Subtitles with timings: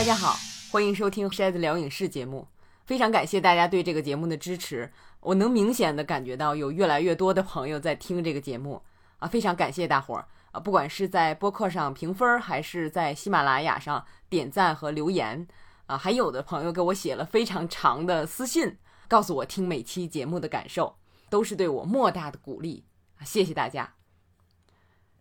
[0.00, 0.34] 大家好，
[0.72, 2.48] 欢迎收听《筛子聊影视》节目。
[2.86, 4.90] 非常感谢大家对这个节目的支持，
[5.20, 8.80] 我能明显的感觉到有越来越多的朋友在听这个节目
[9.18, 10.58] 啊，非常感谢大伙儿啊！
[10.58, 15.46] 不管是在播客上评分，还是在喜马拉雅上点赞和留言
[15.84, 20.96] 啊，还有的朋友给我写了非常长的私信，告诉我听每期节目的感受，
[21.28, 22.86] 都是对我莫大的鼓励
[23.18, 23.20] 啊！
[23.22, 23.92] 谢谢大家。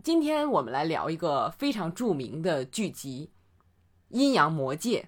[0.01, 3.29] 今天我们来聊一个非常著名的剧集
[4.09, 5.01] 《阴阳魔界》。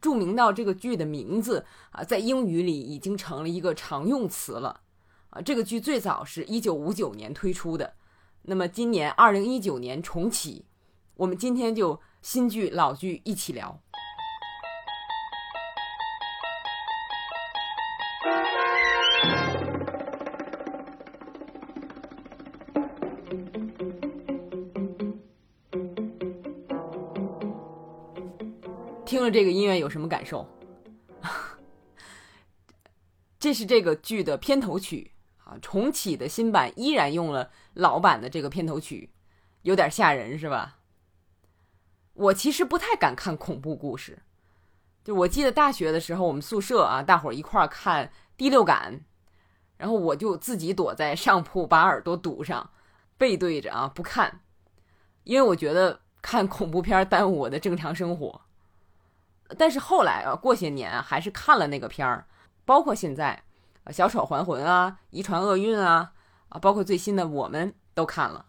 [0.00, 4.82] 著名到这个剧的名字啊，在英语里已经成了一个常用词了
[5.30, 5.40] 啊。
[5.40, 7.94] 这个剧最早是一九五九年推出的，
[8.42, 10.66] 那么今年二零一九年重启，
[11.16, 13.80] 我们今天就新剧老剧一起聊。
[29.26, 30.48] 了这个音乐有什么感受？
[33.38, 35.12] 这是这个剧的片头曲
[35.44, 39.10] 啊，重启的新版依然用了老版的这个片头曲，
[39.62, 40.78] 有点吓人是吧？
[42.14, 44.22] 我其实不太敢看恐怖故事，
[45.04, 48.06] 就我记得大学的时候，我们宿舍啊，大伙儿一块儿看
[48.38, 48.96] 《第六感》，
[49.76, 52.70] 然后我就自己躲在上铺，把耳朵堵上，
[53.18, 54.40] 背对着啊不看，
[55.24, 58.45] 因为我觉得看恐怖片耽误我的正常生活。
[59.56, 62.26] 但是后来啊，过些年，还是看了那个片儿，
[62.64, 63.44] 包括现在，
[63.92, 66.12] 《小丑还魂》啊，《遗传厄运》啊，
[66.48, 68.46] 啊，包括最新的《我们》都看了。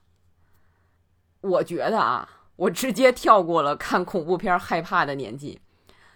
[1.42, 5.62] 我觉得啊，我直接跳过了看恐怖片害怕的年纪，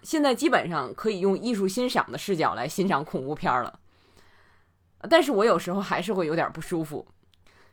[0.02, 3.78] 现在基本上可以用艺术欣赏的视角来欣赏恐怖片了。
[5.08, 7.06] 但是我有时候还是会有点不舒服，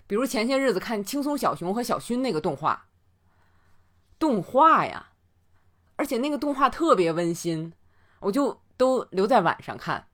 [0.06, 2.86] 比如前些日子看《轻松小熊和小薰》那个动画，
[4.20, 5.08] 动画呀。
[6.00, 7.74] 而且那个动画特别温馨，
[8.22, 10.08] 我就都留在晚上看。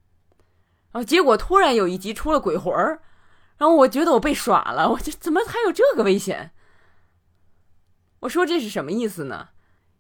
[0.92, 3.04] 然后结果突然有一集出了鬼魂儿，
[3.58, 6.50] 然后我觉得我被耍了，我这怎么还有这个危险？
[8.22, 9.50] 我说这是什么意思呢？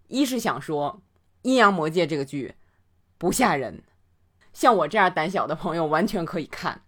[0.08, 1.04] 一是想说
[1.44, 2.56] 《阴阳魔界》这个剧
[3.20, 3.84] 不吓人，
[4.54, 6.82] 像我这样胆小的朋友完全可以看。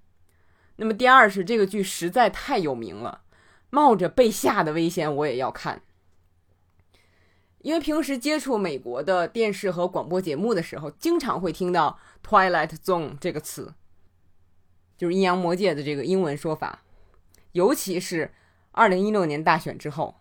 [0.78, 3.22] 那么第二是这个剧实在太有名了，
[3.70, 5.84] 冒着被吓的危险我也要看。
[7.60, 13.74] 因为平时接触美国的电视和广播节目的时候，经常会听到 “Twilight Zone” 这个词，
[14.96, 16.84] 就是阴阳魔界的这个英文说法。
[17.54, 18.32] 尤其是
[18.72, 20.16] 二零一六年大选之后，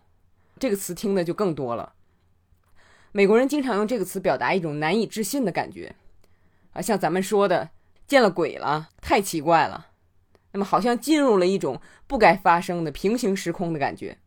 [0.59, 1.93] 这个词听的就更多了。
[3.11, 5.95] 美国人经常用这个词表达一种难以置信的感觉，
[6.73, 7.69] 啊，像咱们说的
[8.07, 9.87] “见了鬼了”，太奇怪了。
[10.51, 14.17] 那么，好像进入了一种不该发生的平行时空的感觉，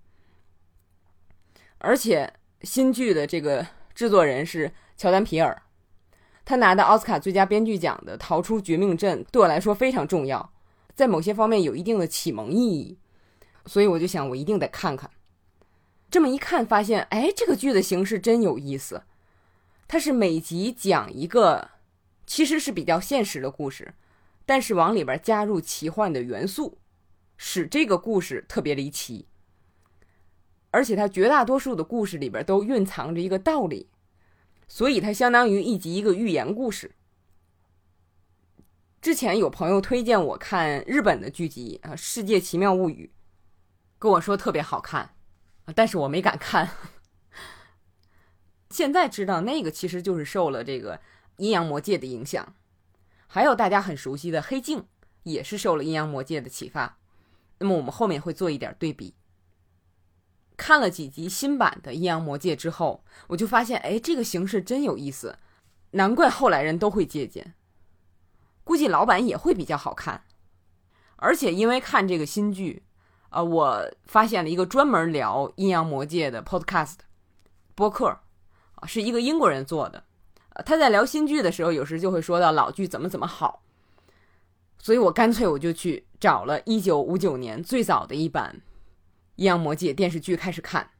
[1.78, 2.32] 而且。
[2.62, 5.62] 新剧的这个制作人是乔丹皮尔，
[6.44, 10.52] 他拿的奥斯卡最佳编剧奖的《逃出绝命镇》对我来说非常重要，
[10.94, 12.98] 在某些方面有一定的启蒙意义，
[13.66, 15.10] 所以我就想我一定得看看。
[16.10, 19.04] 这么一看，发现哎，这个剧的形式真有意思，
[19.88, 21.70] 它是每集讲一个
[22.26, 23.94] 其实是比较现实的故事，
[24.44, 26.76] 但是往里边加入奇幻的元素，
[27.36, 29.26] 使这个故事特别离奇。
[30.70, 33.88] 而且它绝大多数的故事里边都蕴藏着一个道理，
[34.68, 36.92] 所以它相当于一集一个寓言故事。
[39.00, 43.10] 之前有朋友推荐我看日本的剧集啊，《世界奇妙物语》，
[43.98, 45.14] 跟我说特别好看，
[45.74, 46.68] 但是我没敢看。
[48.68, 51.00] 现在知道那个其实就是受了这个
[51.38, 52.54] 阴阳魔界的影响，
[53.26, 54.80] 还有大家很熟悉的《黑镜》
[55.22, 56.98] 也是受了阴阳魔界的启发。
[57.58, 59.14] 那么我们后面会做一点对比。
[60.60, 65.38] 看了几集新版的《阴阳魔界》之后，我就发现，哎，这个形式真有意思，
[65.92, 67.54] 难怪后来人都会借鉴。
[68.62, 70.22] 估计老版也会比较好看。
[71.16, 72.82] 而且因为看这个新剧，
[73.30, 76.96] 呃，我发现了一个专门聊《阴阳魔界》的 Podcast
[77.74, 78.08] 播客，
[78.74, 80.04] 啊，是一个英国人做的。
[80.66, 83.62] 他在聊新剧的时候，有时就会说到老剧怎么怎么好，
[84.78, 88.60] 所以我干脆我就去找了一九五九年最早的一版。
[89.40, 90.90] 阴阳魔界电视剧开始看，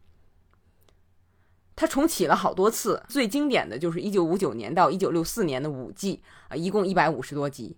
[1.76, 7.76] 它重启了好多次，最经典的就是一九五九年到一九六四年的五季啊，一共一百五十多集。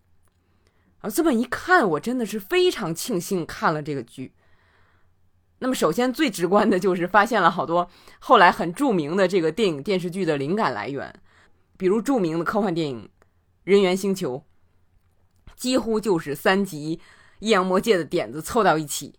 [1.00, 4.34] 啊，这么一看，我真的是非常庆幸看了这个剧。
[5.58, 11.12] 那么，首先最直观的就是发现了好多后来很著名的这个电影电视剧的灵感来源，
[11.76, 13.06] 比如著名的科幻电影
[13.64, 14.44] 《人猿星球》，
[15.56, 17.00] 几乎就是三集
[17.40, 19.16] 阴阳魔界的点子凑到一起。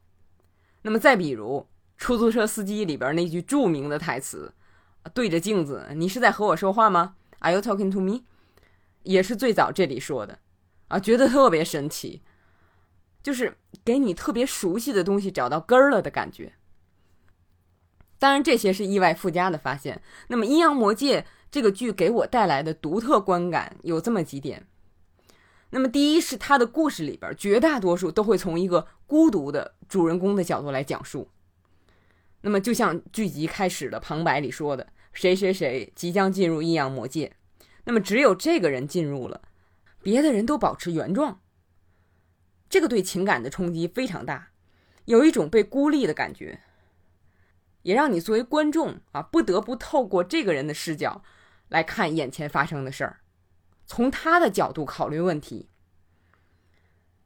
[0.83, 1.59] 那么再比如
[1.97, 4.53] 《出租车司机》里边那句著名的台词
[5.13, 8.21] ：“对着镜子，你是在和我说话吗？Are you talking to me？
[9.03, 10.39] 也是最早这里说的，
[10.87, 12.21] 啊，觉得特别神奇，
[13.21, 16.53] 就是给你特别熟悉的东西找到根儿了的感觉。
[18.19, 20.01] 当然，这些是意外附加的发现。
[20.27, 21.21] 那么，《阴阳魔界》
[21.51, 24.65] 这个剧给我带来的独特观感有这么几点。
[25.75, 31.31] 那么，第一是他的故事里边绝大多数都会从一个孤独的主人公的角度来讲述。
[32.41, 37.35] 那么，就像剧集开始的旁白里说的：“谁谁谁即将进入阴阳魔界。”
[37.85, 39.41] 那么，只有这个人进入了，
[40.03, 41.41] 别的人都保持原状。
[42.69, 44.49] 这个对情感的冲击非常大，
[45.05, 46.59] 有一种被孤立的感觉。
[47.81, 51.23] 也让你作为观众啊，不得不透过这个人的视角
[51.69, 53.21] 来看眼前发生的事儿，
[53.95, 55.69] 从他的角度考虑问题。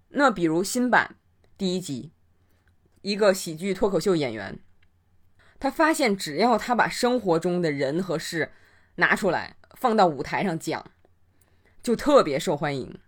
[0.10, 1.16] 那比如新版
[1.58, 2.12] 第一集，
[3.04, 4.60] 一个喜剧脱口秀演员，
[5.62, 8.52] 他发现只要他把生活中的人和事
[8.96, 10.92] 拿出来放到舞台上讲，
[11.82, 13.00] 就特别受欢迎。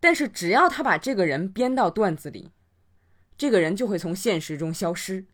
[0.00, 2.52] 但是只要他把这个人编到段子里，
[3.36, 5.26] 这个人就会从现实中消失。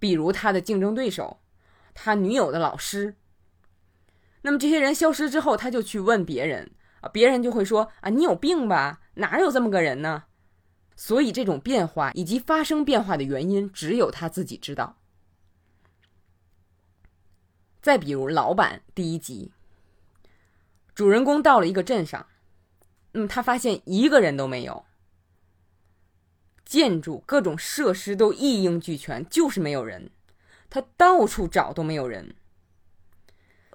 [0.00, 1.38] 比如他的竞争对手，
[1.94, 3.14] 他女友的老师。
[4.48, 6.70] 那么这些人消失之后，他就去问别人
[7.02, 9.02] 啊，别人就会说啊，你有病吧？
[9.16, 10.24] 哪有这么个人呢？
[10.96, 14.96] 所以这种变化以及发生变化的原因，只有他自己知道。
[17.82, 19.52] 再比如老板第一集，
[20.94, 22.26] 主人公到了一个镇上，
[23.12, 24.86] 那么他发现一个人都没有。
[26.64, 30.10] 建筑各种设施都一应俱全，就是没有人。
[30.70, 32.34] 他到处找都没有人。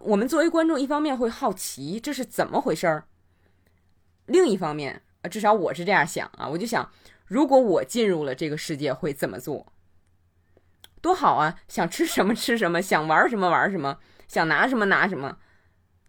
[0.05, 3.07] 我们作为观众，一方面会好奇这是怎么回事儿，
[4.25, 6.91] 另一方面，至少我是这样想啊，我就想，
[7.25, 9.73] 如果我进入了这个世界会怎么做？
[11.01, 11.59] 多好啊！
[11.67, 15.37] 想吃什么吃什么，想玩什么玩什么，想拿什么拿什么，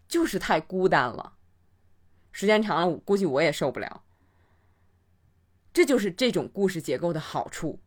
[0.07, 1.33] 就是太孤单了。
[2.31, 4.03] 时间长了，我估计我也受不了。
[5.73, 7.81] 这就是这种故事结构的好处。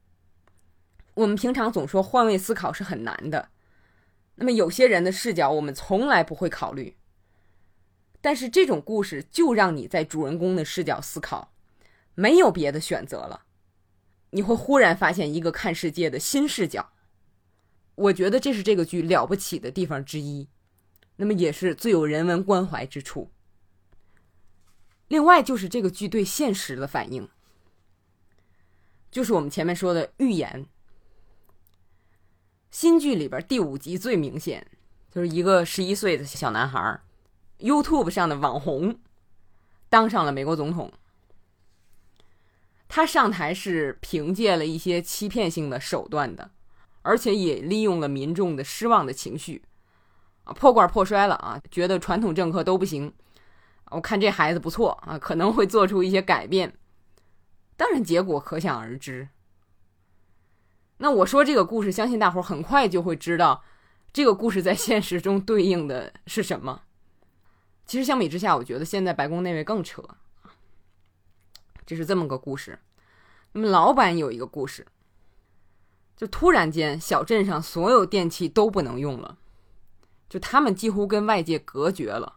[1.14, 3.49] 我们平常总说换位思考是很难的，
[4.40, 6.96] 那么有些人的视角我们从来不会考虑，
[8.20, 11.52] 但是这种故事就让你在主人公的视角思考，
[12.14, 13.46] 没有别的选择了，
[14.31, 16.93] 你会忽然发现一个看世界的新视角。
[17.96, 20.49] 我觉得这是这个剧了不起的地方之一，
[21.17, 23.32] 那么也是最有人文关怀之处。
[25.08, 27.29] 另外就是这个剧对现实的反应。
[29.11, 30.67] 就是我们前面说的预言。
[32.70, 34.67] 新剧里边第五集最明显，
[35.11, 37.00] 就是一个十一岁的小男孩
[37.61, 38.99] ，YouTube 上的网红，
[39.88, 40.93] 当上了美国总统。
[42.87, 46.50] 他上台是凭借了一些欺骗性的手段的，
[47.03, 49.62] 而且也利用了民众的失望的情绪，
[50.44, 53.12] 啊，破罐破摔了啊，觉得传统政客都不行，
[53.91, 56.75] 我看这孩子不错啊，可能会做出一些改变。
[57.76, 59.29] 当然，结果可想而知。
[60.98, 63.64] 那我说这个故事，相信大伙很快就会知道，
[64.12, 66.82] 这个故事在现实中对应的是什么。
[67.86, 70.02] 其实相比之下，我觉得现在白宫那位更扯。
[71.86, 72.78] 这是这么个故事。
[73.52, 74.86] 那么老板有一个故事，
[76.17, 79.38] 就突然间小镇上所有电器都不能用了，
[80.28, 82.36] 就他们几乎跟外界隔绝了。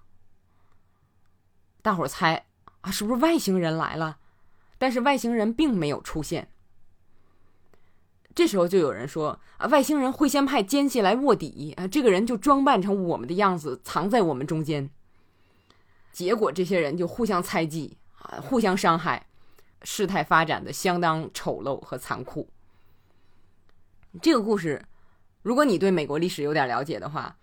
[1.82, 2.46] 大伙猜
[2.82, 4.20] 啊，是不是外星人来了？
[4.78, 6.54] 但是外星人并没有出现。
[8.34, 14.90] 这时候就有人说啊，外星人会先派奸细来卧底啊，这个人就装扮成我们的样子，藏在我们中间。
[16.12, 19.28] 结果这些人就互相猜忌啊，互相伤害，
[19.84, 22.48] 事态发展的相当丑陋和残酷。
[24.22, 24.82] 这个故事，
[25.42, 27.38] 如果你对美国历史有点了解的话，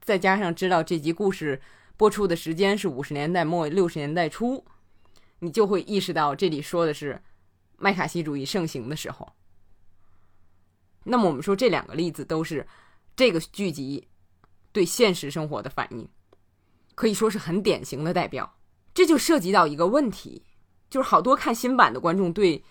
[0.00, 1.60] 再加上知道这集故事
[1.96, 4.64] 播出的时间是五十年代末六十年代初。
[5.40, 7.20] 你就会意识到，这里说的是
[7.78, 9.32] 麦卡锡主义盛行的时候。
[11.10, 12.66] 那么，我们说这两个例子都是
[13.16, 14.06] 这个剧集
[14.70, 16.08] 对现实生活的反应，
[16.94, 18.56] 可以说是很典型的代表。
[18.94, 20.44] 这就涉及到一个问题，
[20.88, 22.64] 就是好多看新版的观众对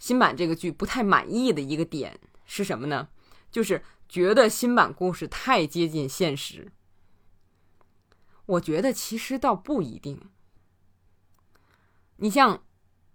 [0.00, 3.08] 新版这个剧不太满意的一个点是什么呢？
[3.52, 6.72] 就是觉得新版故事太接近现实。
[8.46, 10.20] 我觉得其实倒不一定。
[12.16, 12.64] 你像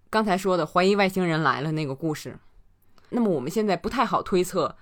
[0.09, 2.39] 刚才说的怀疑外星人来了那个故事，
[3.10, 4.78] 那么我们现在不太好推测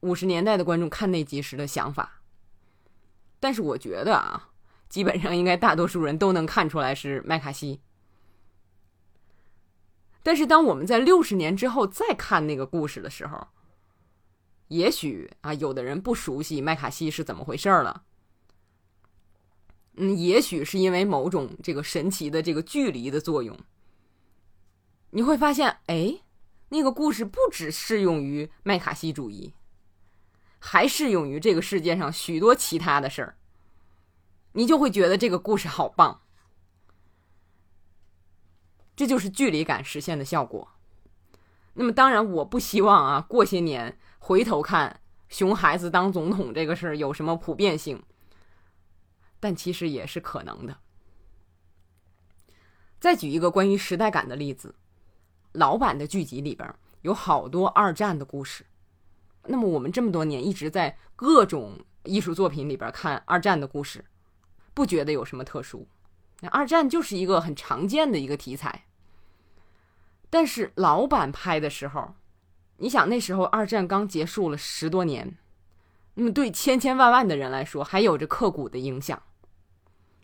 [0.00, 2.20] 五十年代的观众看那集时的想法，
[3.40, 4.50] 但是我觉得啊，
[4.88, 7.80] 基本上应该大多数人都能看出来是麦卡锡。
[10.22, 13.46] 但是当我们在六十年之后再看那个故事的时候，
[14.68, 18.02] 也许啊，有的人不熟悉麦卡锡是怎么回事了。
[19.98, 23.56] 嗯，也许是因为某种这个神奇的这个距离的作用，
[25.10, 26.20] 你会发现，哎，
[26.68, 29.54] 那个故事不只适用于麦卡锡主义，
[30.58, 33.38] 还适用于这个世界上许多其他的事儿。
[34.52, 36.22] 你就会觉得这个故事好棒，
[38.96, 40.72] 这就是距离感实现的效果。
[41.74, 48.02] 那么，当然，我不希望啊，过些年回头看熊孩子当总统这个事儿有什么普遍性。
[49.38, 50.78] 但其实也是可能的。
[52.98, 54.74] 再举一个关于时代感的例子，
[55.56, 56.72] 老版的剧集里边
[57.02, 58.64] 有好多二战的故事。
[59.44, 64.04] 那么我们这么多年一直在各种艺术作品里边看二战的故事，
[64.74, 65.86] 不觉得有什么特殊。
[66.50, 68.84] 二战就是一个很常见的一个题材。
[70.28, 72.14] 但是老版拍的时候，
[72.78, 75.38] 你想那时候二战刚结束了十多年。
[76.14, 79.22] 那么，对千千万万的人来说，还有着刻骨的影响，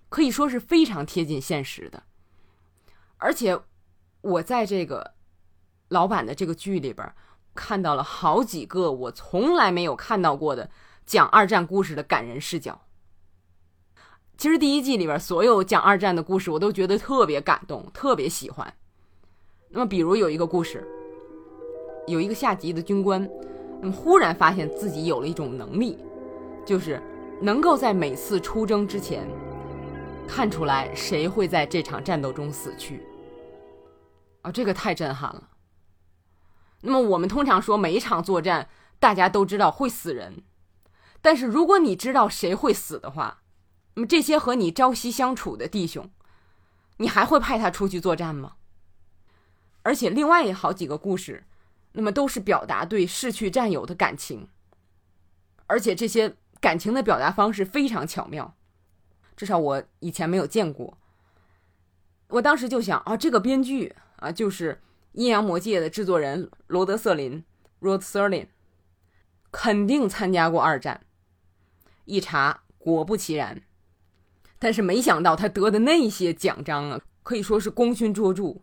[0.09, 2.03] 可以说是非常贴近现实的。
[3.19, 3.61] 而且，
[4.23, 5.15] 我在这个
[5.93, 7.15] 老版的这个剧里边
[7.55, 10.71] 看到了好几个我从来没有看到过的
[11.05, 12.81] 讲二战故事的感人视角。
[14.39, 18.75] 其实第一季里边所有讲二战的故事，我都觉得特别感动，特别喜欢。
[19.69, 20.85] 那么，比如有一个故事，
[22.07, 23.29] 有一个下级的军官。
[23.81, 25.99] 那么忽然发现自己有了一种能力，
[26.65, 27.03] 就是
[27.41, 29.29] 能够在每次出征之前
[30.27, 33.05] 看出来谁会在这场战斗中死去。
[34.43, 35.49] 啊，这个太震撼了。
[36.83, 40.43] 那么我们通常说每一场作战大家都知道会死人，
[41.21, 43.43] 但是如果你知道谁会死的话，
[43.95, 46.11] 那么这些和你朝夕相处的弟兄，
[46.99, 48.55] 你还会派他出去作战吗？
[49.83, 51.45] 而且另外好几个故事。
[51.95, 54.49] 那么都是表达对逝去战友的感情，
[55.67, 58.57] 而且这些感情的表达方式非常巧妙，
[59.37, 60.97] 至少我以前没有见过。
[62.29, 64.73] 我当时就想啊，这个编剧啊，就是
[65.13, 67.45] 《阴阳魔界》的制作人罗德瑟林
[67.81, 68.47] （Rod Serling），
[69.51, 71.03] 肯定参加过二战。
[72.07, 73.63] 一查，果不其然。
[74.59, 78.63] 但是没想到他得的那些奖章啊，可以说是功勋卓著。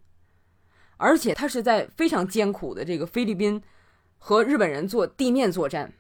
[0.97, 3.61] 而且他是在非常艰苦的这个菲律宾
[4.17, 5.93] 和日本人做地面作战，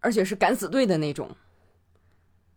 [0.00, 1.34] 而且是敢死队的那种。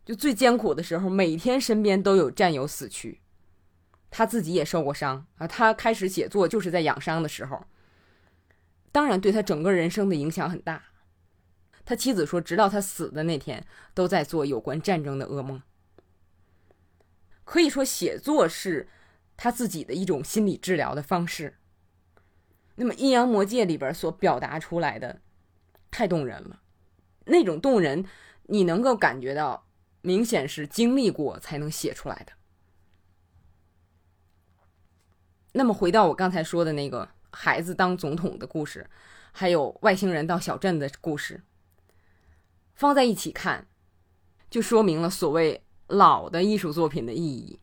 [0.04, 3.21] 就最艰苦的时候，每天身边都有战友死去，
[4.12, 5.48] 他自己也受过伤啊。
[5.48, 7.66] 他开始写作就是在养伤的时候，
[8.92, 10.84] 当然对他整个人生的影响很大。
[11.84, 15.60] 他妻子说，直到他死的那天，都在做有关战争的噩梦。
[17.44, 18.88] 可以说，写作是
[19.36, 21.58] 他自己的一种心理治疗的方式。
[22.76, 25.20] 那么《阴阳魔界》里边所表达出来的
[25.90, 26.60] 太动人了，
[27.24, 28.04] 那种动人，
[28.44, 29.66] 你能够感觉到，
[30.02, 32.32] 明显是经历过才能写出来的。
[35.52, 38.88] 那么回到我刚才说的那个孩子当总统的故事，
[39.32, 41.42] 还有外星人到小镇的故事，
[42.74, 43.66] 放在一起看，
[44.50, 47.58] 就说明了所谓老的艺术作品的意义。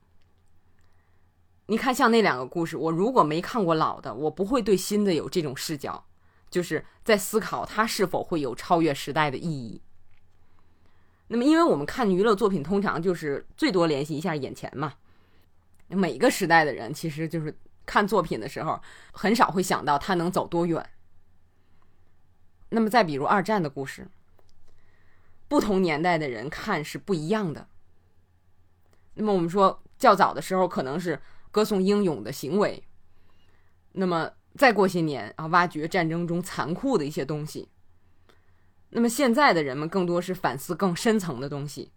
[1.67, 6.03] 你看，像那两个故事，我如果没看过老的，我不会对新的有这种视角，
[6.49, 9.81] 就是在思考它是否会有超越时代的意义。
[11.27, 14.95] 那么，因为我们看娱乐作品，通常就是最多联系一下眼前嘛。
[15.89, 17.55] 每个时代的人，其实就是
[17.89, 18.79] 看作品的时候，
[19.11, 20.87] 很少会想到他能走多远。
[22.69, 24.07] 那么，再比如二战的故事，
[25.47, 27.67] 不同年代的人看是不一样的。
[29.15, 31.19] 那么，我们说较早的时候，可能是。
[31.51, 32.83] 歌颂英勇的行为，
[33.93, 37.69] 那么再过些年啊，挖掘战争中残酷的一些东西。
[38.91, 41.91] 那么现在的人们更多是反思更深层的东西，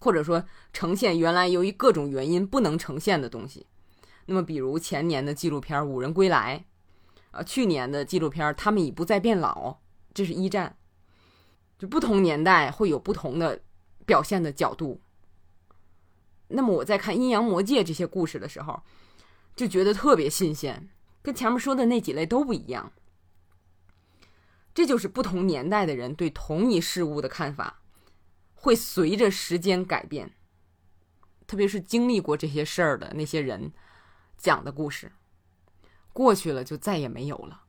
[0.00, 3.68] 或者说呈现原来由于各种原因不能呈现的东西。
[4.30, 6.62] 那么比如前年的纪录片《五人归来》，
[7.36, 9.70] 啊，去年的纪录片《他们已不再变老》，
[10.12, 10.76] 这是一战。
[11.78, 13.62] 就不同年代会有不同的
[14.04, 15.00] 表现的角度。
[16.48, 18.82] 那么我在看《阴阳魔界》这些故事的时候，
[19.56, 20.90] 就觉得特别新鲜，
[21.22, 22.92] 跟前面说的那几类都不一样。
[24.74, 27.80] 这就是不同年代的人对同一事物的看法，
[28.54, 30.34] 会随着时间改变。
[31.46, 33.72] 特别是经历过这些事儿的那些人
[34.38, 35.12] 讲的故事，
[36.14, 37.64] 过去了就再也没有了。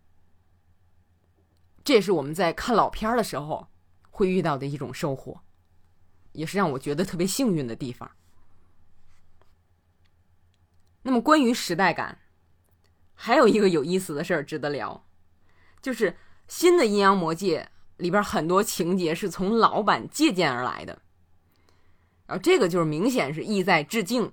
[1.83, 3.67] 这也是我们在看老片的时候
[4.11, 5.41] 会遇到的一种收获，
[6.33, 8.11] 也是让我觉得特别幸运的地方。
[11.01, 12.19] 那么，关于时代感，
[13.15, 15.07] 还有一个有意思的事儿值得聊，
[15.81, 21.01] 就是新的阴阳魔界里边很多情节是从老版借鉴而来的，
[22.27, 24.31] 然后这个就是明显是意在致敬，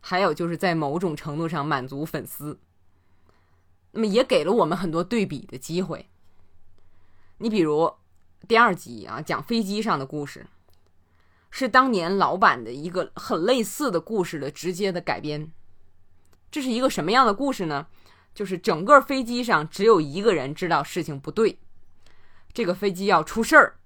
[0.00, 2.58] 还有就是在某种程度上满足粉丝。
[3.92, 6.08] 那么也给了我们很多对比的机会。
[7.38, 7.94] 你比如
[8.46, 10.46] 第二集啊，讲飞机上的故事，
[11.50, 15.50] 是当年老版的一个很类似的故事的直接的改编。
[16.50, 17.86] 这是一个什么样的故事呢？
[18.34, 21.58] 就是整个飞机上只有一个人知道事情不对。
[22.52, 23.78] 这个飞机要出事儿，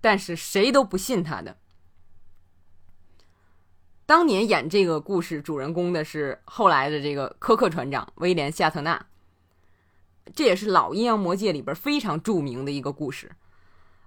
[0.00, 1.58] 但是谁都不信他的。
[4.12, 9.06] 当年演这个故事主人公的是后来的这个科克船长威廉夏特纳，
[10.34, 13.32] 这也是老阴阳魔界里边非常著名的一个故事。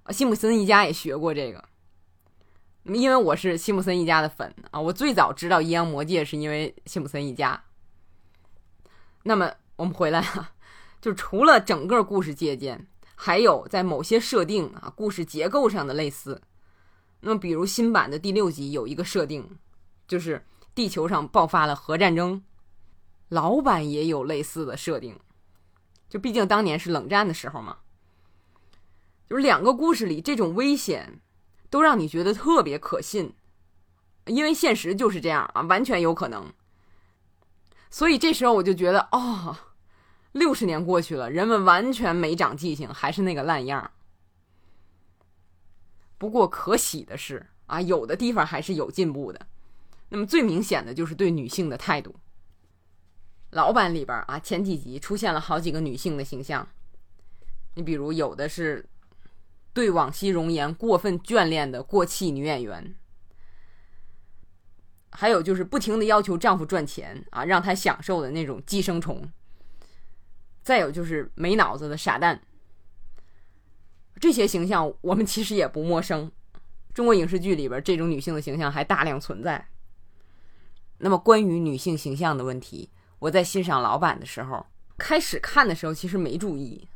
[0.03, 1.65] 啊，辛普森一家也学过这个。
[2.83, 7.63] 因为我是辛普森一家的粉啊，我最早知道阴阳魔界是因为辛普森一家。
[9.24, 10.51] 那么我们回来啊，
[11.01, 12.85] 就除了整个故事借鉴。
[13.15, 16.43] 还有在某些设定啊，故事结构上的类似。
[17.21, 19.57] 那么，比如新版的第六集有一个设定，
[20.07, 22.43] 就是地球上爆发了核战争。
[23.29, 25.19] 老版也有类似的设定，
[26.07, 27.77] 就毕竟当年是冷战的时候嘛。
[29.27, 31.19] 就是两个故事里这种危险，
[31.69, 33.33] 都让你觉得特别可信，
[34.27, 36.53] 因为现实就是这样啊，完全有可能。
[37.89, 39.57] 所以这时候我就觉得，哦。
[40.31, 43.91] 六十年过去了，人们完全没长记性，还是那个烂样
[46.17, 49.47] 不过可喜的是啊，有的地方还是有进步的。
[50.09, 52.15] 那么最明显的就是对女性的态度。
[53.51, 56.67] 老版里边啊，前几集出现了好几个女性的形象。
[57.75, 58.85] 你比如有的是
[59.74, 62.95] 对往昔容颜过分眷恋的过气女演员，
[65.12, 69.29] 还有就是不停的要求丈夫赚钱啊，让她享受的那种寄生虫。
[70.62, 72.41] 再有就是没脑子的傻蛋，
[74.20, 76.31] 这些形象我们其实也不陌生。
[76.94, 79.68] 中国影视剧里边这种女性的形象还大量存在。
[80.98, 84.66] 那么关于女性形象的问题，我在欣赏老版的时候，
[84.98, 86.88] 开始看的时候其实没注意，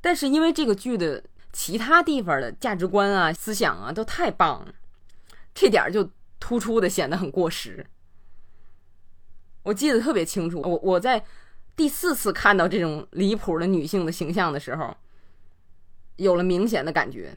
[0.00, 4.74] 但是因为这个剧的其他地方的价值观啊、思想啊都太棒了，
[5.54, 7.86] 这点就突出的显得很过时。
[9.62, 11.24] 我记得特别清楚，我我在。
[11.74, 14.96] 第四次看到这种离谱的女性的形象的时候，
[16.16, 17.36] 有了明显的感觉，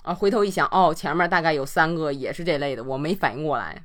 [0.00, 3.84] 啊，回头一想，哦，前面大概有三个也是这类的，我没反应过来。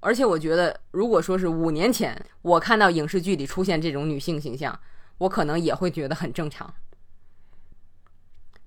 [0.00, 4.78] 而且我觉得，如果说是五年前我看到影视剧里出现这种女性形象，
[5.18, 6.74] 我可能也会觉得很正常。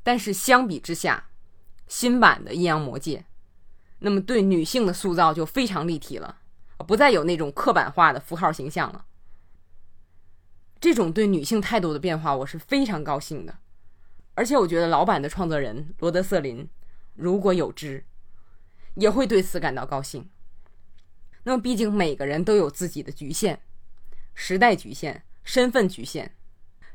[0.03, 1.29] 但是相比之下，
[1.87, 3.17] 新版的《阴阳魔界》，
[3.99, 6.37] 那么对女性的塑造就非常立体了，
[6.87, 9.05] 不再有那种刻板化的符号形象了。
[10.79, 13.59] 这种对女性态度的变化，我是非常高兴的，
[14.33, 16.67] 而且我觉得老版的创作人罗德瑟林
[17.15, 18.05] 如果有知，
[18.95, 20.29] 也会对此感到高兴。
[21.43, 23.59] 那么，毕竟每个人都有自己的局限，
[24.33, 26.31] 时代局限、身份局限，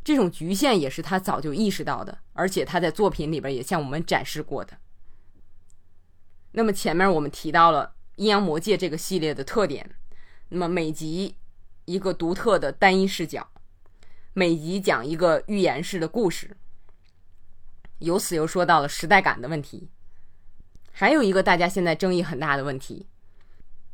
[0.05, 4.77] 这种局限也是他早就意识到的，而且他在作品里边也向我们展示过的。
[6.53, 9.97] 那么前面我们提到了《阴阳魔界》这个系列的特点，
[10.51, 11.35] 那么每集
[11.87, 13.51] 一个独特的单一视角。
[14.37, 16.57] 每集讲一个寓言式的故事，
[18.01, 19.89] 由此又说到了时代感的问题。
[20.91, 23.07] 还有一个大家现在争议很大的问题，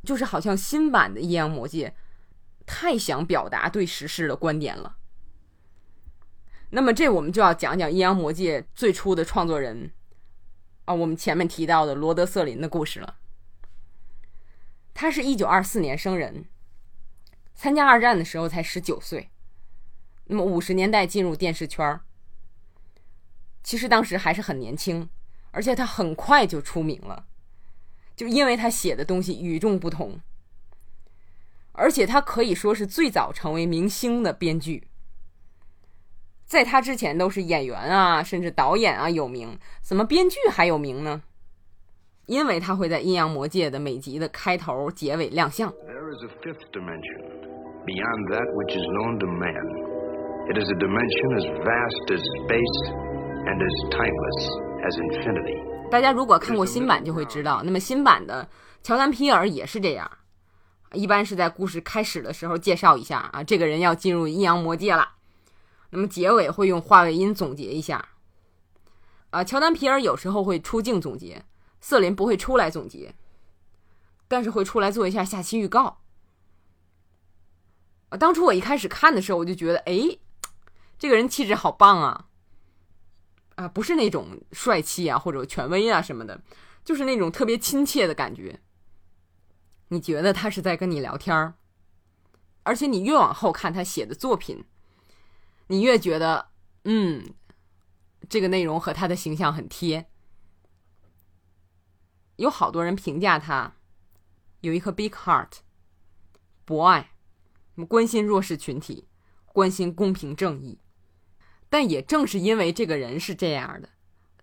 [0.02, 1.88] 就是好像新版的《阴阳魔界》
[2.66, 4.96] 太想表达对时事的观点了。
[6.70, 9.92] 那么这我们就要讲讲《阴阳魔界》最初的创作人
[10.84, 13.16] 啊，我们前面提到的罗德瑟林的故事了。
[14.94, 16.44] 他是一九二四年生人，
[17.54, 19.30] 参加二战的时候才十九岁。
[20.26, 22.02] 那么五十年代进入电视圈儿，
[23.64, 25.08] 其实当时还是很年轻，
[25.50, 27.26] 而且他很快就出名了，
[28.20, 30.20] 就因为他写的东西与众不同，
[31.72, 34.88] 而且他可以说是最早成为明星的编剧，
[36.44, 41.22] 在他之前都是演员啊，甚至导演啊有名，怎么编剧还有名呢？
[42.26, 45.70] 因为他会在《阴阳魔界》的每集的开头、结尾亮相。
[45.70, 47.24] There is a fifth dimension
[47.86, 49.66] beyond that which is known to man.
[50.52, 52.92] It is a dimension as vast as space
[53.46, 54.40] and as timeless
[54.84, 55.69] as infinity.
[55.90, 58.48] 大家如果看过新版就会知道，那么新版的
[58.82, 60.10] 乔丹皮尔也是这样，
[60.92, 65.16] 一般是在故事开始的时候介绍一下啊，这个人要进入阴阳魔界了，
[65.90, 68.08] 那么结尾会用话外音总结一下。
[69.30, 71.44] 啊，乔丹皮尔有时候会出镜总结，
[71.80, 73.14] 瑟琳不会出来总结，
[74.28, 75.98] 但是会出来做一下下期预告。
[78.10, 80.18] 啊，当初我一开始看的时候，我就觉得，哎。
[80.98, 82.26] 这个人气质好棒啊！
[83.60, 86.42] 啊，不是那种帅气啊或者权威啊什么的，
[86.82, 88.58] 就是那种特别亲切的感觉。
[89.88, 91.54] 你觉得他是在跟你聊天儿，
[92.62, 94.64] 而且你越往后看他写的作品，
[95.66, 96.48] 你越觉得，
[96.84, 97.34] 嗯，
[98.30, 100.06] 这个内容和他的形象很贴。
[102.36, 103.74] 有好多人评价他
[104.62, 105.58] 有一颗 big heart，
[106.64, 107.12] 博爱，
[107.86, 109.06] 关心弱势群体，
[109.44, 110.79] 关心公平正义。
[111.70, 113.88] 但也正是因为这个人是这样的，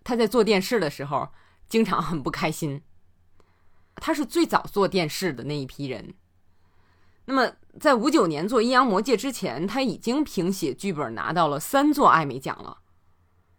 [0.02, 1.28] 他在做电视的时候
[1.68, 2.82] 经常很不开心。
[3.96, 6.14] 他是最早做电视的那一批人。
[7.26, 12.78] 那么，在五九年做《阴阳魔界》之前，他已经凭写剧本拿到了三座艾美奖了。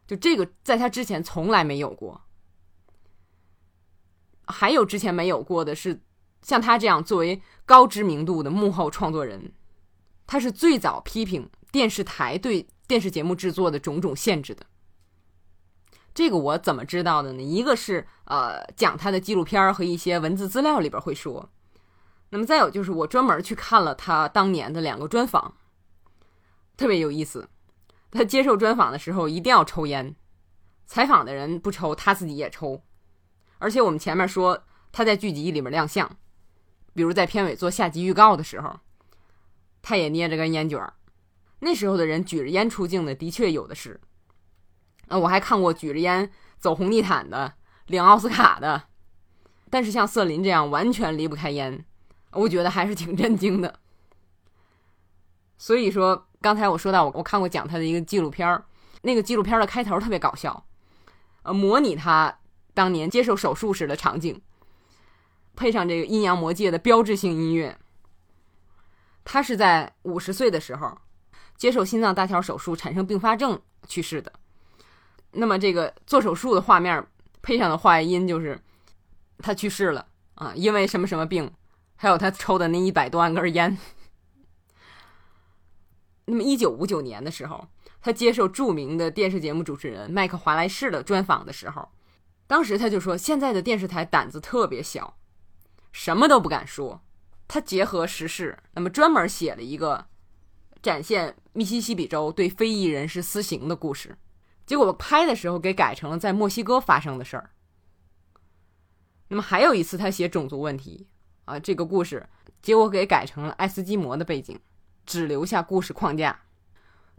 [0.07, 2.21] 就这个，在他之前从来没有过。
[4.47, 6.01] 还有之前没有过的是，
[6.41, 9.53] 像他这样作为高知名度的幕后创作人，
[10.25, 12.67] 他是最早批评电视台对。
[12.89, 14.65] 电视节目制作的种种限制的，
[16.11, 17.43] 这个我怎么知道的呢？
[17.43, 21.51] 一个是呃，讲他的纪录片和一些文字资料里边会说，
[22.29, 25.53] 那么再有就是我专门去看了他当年的两个专访，
[26.75, 27.47] 特别有意思。
[28.09, 30.15] 他接受专访的时候一定要抽烟，
[30.87, 32.81] 采访的人不抽，他自己也抽。
[33.59, 36.17] 而且我们前面说他在剧集里面亮相，
[36.95, 38.79] 比如在片尾做下集预告的时候，
[39.83, 40.95] 他也捏着根烟卷儿。
[41.59, 43.99] 那时候的人举着烟出镜的，的确有的是。
[45.07, 47.55] 啊，我还看过举着烟走红地毯的，
[47.87, 48.83] 领奥斯卡的。
[49.69, 51.83] 但是像瑟琳这样完全离不开烟，
[52.31, 53.79] 我觉得还是挺震惊的。
[55.57, 58.65] 所以说，刚才我说到我我看过讲他的一个纪录片儿，
[59.01, 60.65] 那个纪录片的开头特别搞笑，
[61.43, 62.39] 呃，模拟他
[62.73, 64.41] 当年接受手术时的场景，
[65.55, 67.77] 配上这个阴阳魔界的标志性音乐。
[69.25, 70.97] 他是在五十岁的时候。
[71.59, 74.31] 接受心脏搭桥手术产生并发症去世的，
[75.31, 77.05] 那么这个做手术的画面
[77.41, 78.57] 配上的话音就是
[79.39, 81.51] 他去世了啊，因为什么什么病，
[81.97, 83.77] 还有他抽的那一百多万根烟。
[86.25, 87.67] 那么一九五九年的时候，
[88.01, 91.89] 他接受著名的电视节目主持人麦克华莱士的专访的时候，
[92.47, 95.17] 当时他就说现在的电视台胆子特别小，
[95.91, 97.01] 什么都不敢说。
[97.49, 100.05] 他结合时事，那么专门写了一个。
[100.81, 104.17] 展现密西西比州对非裔人士私刑的故事，
[104.65, 107.51] 结果拍的时候给改成了在墨西哥发生的事儿。
[109.27, 111.07] 那么还有一次他写种族问题
[111.45, 112.27] 啊，这个故事
[112.61, 114.59] 结果给改成了爱斯基摩的背景，
[115.05, 116.41] 只留下故事框架，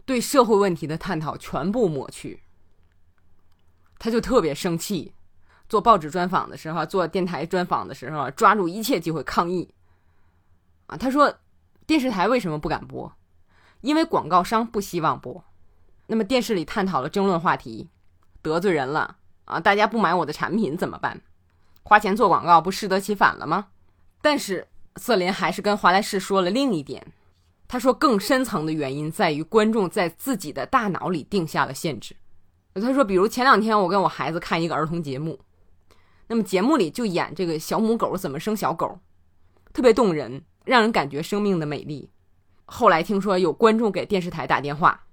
[0.05, 2.41] 对社会问题的探讨全部抹去。
[3.97, 5.13] 他就特别生气，
[5.69, 9.73] 做报纸专访的时候，做电台专访的时候，抓住一切机会抗议。
[10.87, 11.39] 啊，他说
[11.85, 13.15] 电视台为什么不敢播？
[13.81, 15.43] 因为广告商不希望播，
[16.07, 17.89] 那么电视里探讨了争论话题，
[18.41, 19.59] 得罪人了啊！
[19.59, 21.21] 大家不买我的产品怎么办？
[21.83, 23.67] 花钱做广告不适得其反了吗？
[24.21, 24.67] 但是
[24.97, 27.11] 瑟琳还是跟华莱士说了另一点，
[27.67, 32.15] 他说更深层的原因在于观众在自己的大脑里定下了限制。
[32.75, 35.39] 他说，比如前两天我跟我孩子看一个儿童节目，
[36.27, 38.99] 那么节目里就演这个小母狗怎么生小狗，
[39.73, 42.09] 特别动人，让人感觉生命的美丽。
[42.73, 45.03] 后来听说有观众给电视台打电话，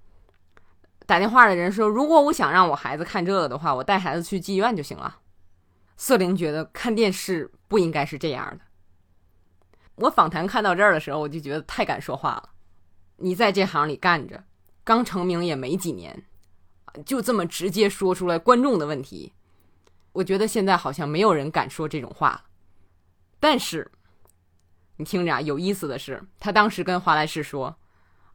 [1.05, 5.17] 打电话的人说：“如果我想让我孩子看这个的话，我带孩子去妓院就行了。”
[5.97, 8.61] 瑟琳觉得看电视不应该是这样的。
[9.95, 12.51] 我访谈看到这儿的时候，我就觉得太敢说话了。
[13.17, 14.41] 你在这行里干着，
[14.85, 16.23] 刚成名也没几年，
[17.05, 19.33] 就这么直接说出来观众的问题，
[20.13, 22.43] 我觉得现在好像没有人敢说这种话了。
[23.37, 23.91] 但是。
[24.99, 27.73] 你听着啊，有意思的是，他当时跟华莱士说：“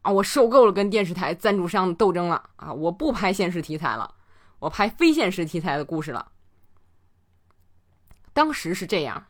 [0.01, 4.15] 啊，我受够了跟电视台赞助商的斗争了啊，我不拍现实题材了，
[4.57, 6.31] 我拍非现实题材的故事了。”
[8.33, 9.27] 当时是这样，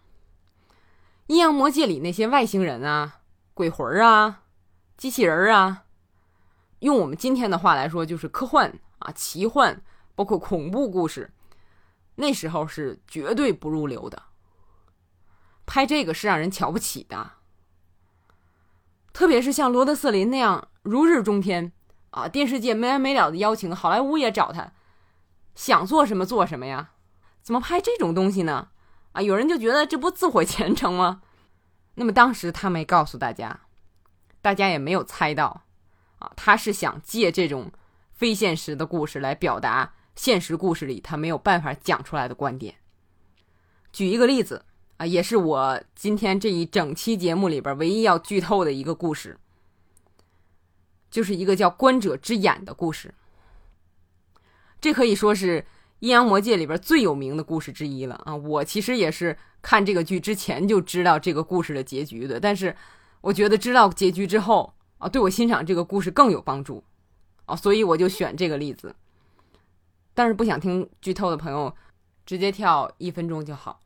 [1.27, 3.19] 《阴阳魔界》里那些外星人啊、
[3.53, 4.43] 鬼魂啊、
[4.95, 5.83] 机器人啊，
[6.79, 9.81] 用我们今天的话来说，就是科幻啊、奇幻，
[10.15, 11.33] 包括恐怖故事，
[12.15, 14.23] 那时候是绝对不入流的。
[15.65, 17.31] 拍这个是让人瞧不起的，
[19.11, 21.71] 特别是像罗德·瑟林那样如日中天
[22.11, 24.71] 啊，电视界没完没了的邀请，好莱坞也找他，
[25.55, 26.91] 想做什么做什么呀？
[27.41, 28.69] 怎么拍这种东西呢？
[29.13, 31.21] 啊，有人就觉得这不自毁前程吗？
[31.95, 33.61] 那么当时他没告诉大家，
[34.41, 35.63] 大家也没有猜到，
[36.19, 37.71] 啊，他是想借这种
[38.11, 42.75] 非现实的故事来表达现实故事里他没有办法讲出来的观点。
[43.91, 44.65] 举一个例子。
[44.97, 49.37] 啊，也是我今天这一整期节目里边唯一要剧透的一个故事，
[51.11, 53.13] 就是一个叫《观者之眼》的故事。
[54.79, 55.61] 这可以说是
[55.99, 58.35] 《阴阳魔界》里边最有名的故事之一了啊！
[58.35, 62.75] 我其实也是看这个剧之前就知道这个故事的结局的，但是
[63.21, 66.83] 我觉得知道结局之后啊，对我欣赏这个故事更有帮助
[67.45, 68.95] 啊，所以我就选这个例子。
[70.13, 71.75] 但是不想听剧透的朋友，
[72.25, 73.81] 直接跳一分钟就好。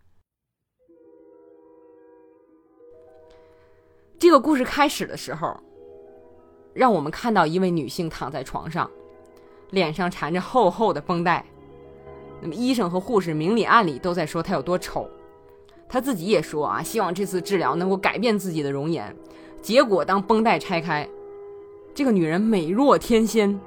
[4.19, 5.57] 这个故事开始的时候，
[6.73, 8.91] 让我们看到一位女性躺在床上，
[9.69, 11.45] 脸上缠着厚厚的绷带。
[12.41, 15.09] 那么医生和护士明里暗里都在说她有多丑，
[15.87, 19.15] 她自己也说啊，希望这次治疗能够改变自己的容颜。
[19.61, 21.07] 结果当绷带拆开，
[21.93, 23.57] 这个女人美若天仙。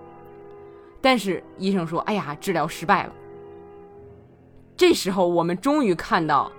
[1.00, 3.12] 但是医生说：“哎呀，治疗失败了。”
[4.76, 6.52] 这时候我们终于看到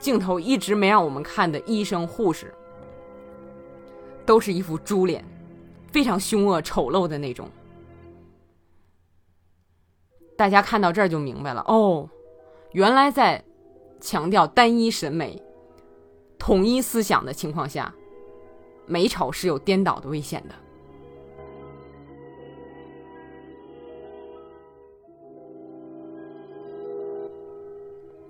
[0.00, 2.52] 镜头一直没让我们看的医生护士。
[4.24, 5.24] 都是一副猪脸，
[5.90, 7.48] 非常凶恶、丑陋的那种。
[10.36, 12.08] 大家看到这儿就明白了哦，
[12.72, 13.44] 原来在
[14.00, 15.40] 强调单一审美、
[16.38, 17.94] 统一思想的情况下，
[18.86, 20.54] 美丑是有颠倒的危险的。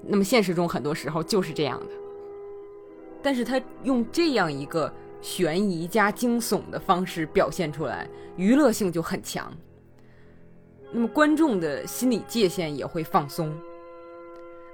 [0.04, 1.92] 那么现实中很多时候就是这样的，
[3.22, 4.92] 但是他用这样一个。
[5.22, 8.06] 悬疑加惊悚的方式表现出来，
[8.36, 9.56] 娱乐性就很强。
[10.92, 13.56] 那么观众的心理界限也会放松。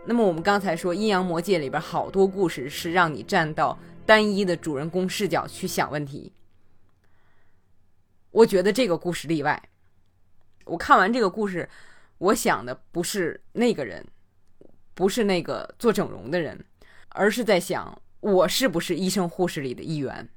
[0.05, 6.33] 那么我们刚才说《阴阳魔界》里边好多故事是让你站到单一的主人公视角去想问题。
[8.31, 9.63] 我觉得这个故事例外。
[10.65, 11.69] 我看完这个故事，
[12.17, 14.05] 我想的不是那个人，
[14.95, 16.65] 不是那个做整容的人，
[17.11, 20.29] 而是在想我是不是医生护士里的一员。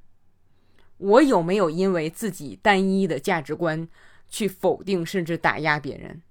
[1.02, 3.88] 我有没有因为自己单一的价值观
[4.28, 6.22] 去否定甚至打压别人？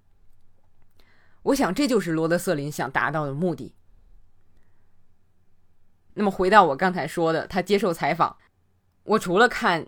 [1.44, 3.76] 我想这就是罗德瑟林想达到的目的。
[6.14, 8.38] 那么回到我刚才说的，他接受采访，
[9.04, 9.88] 我除了看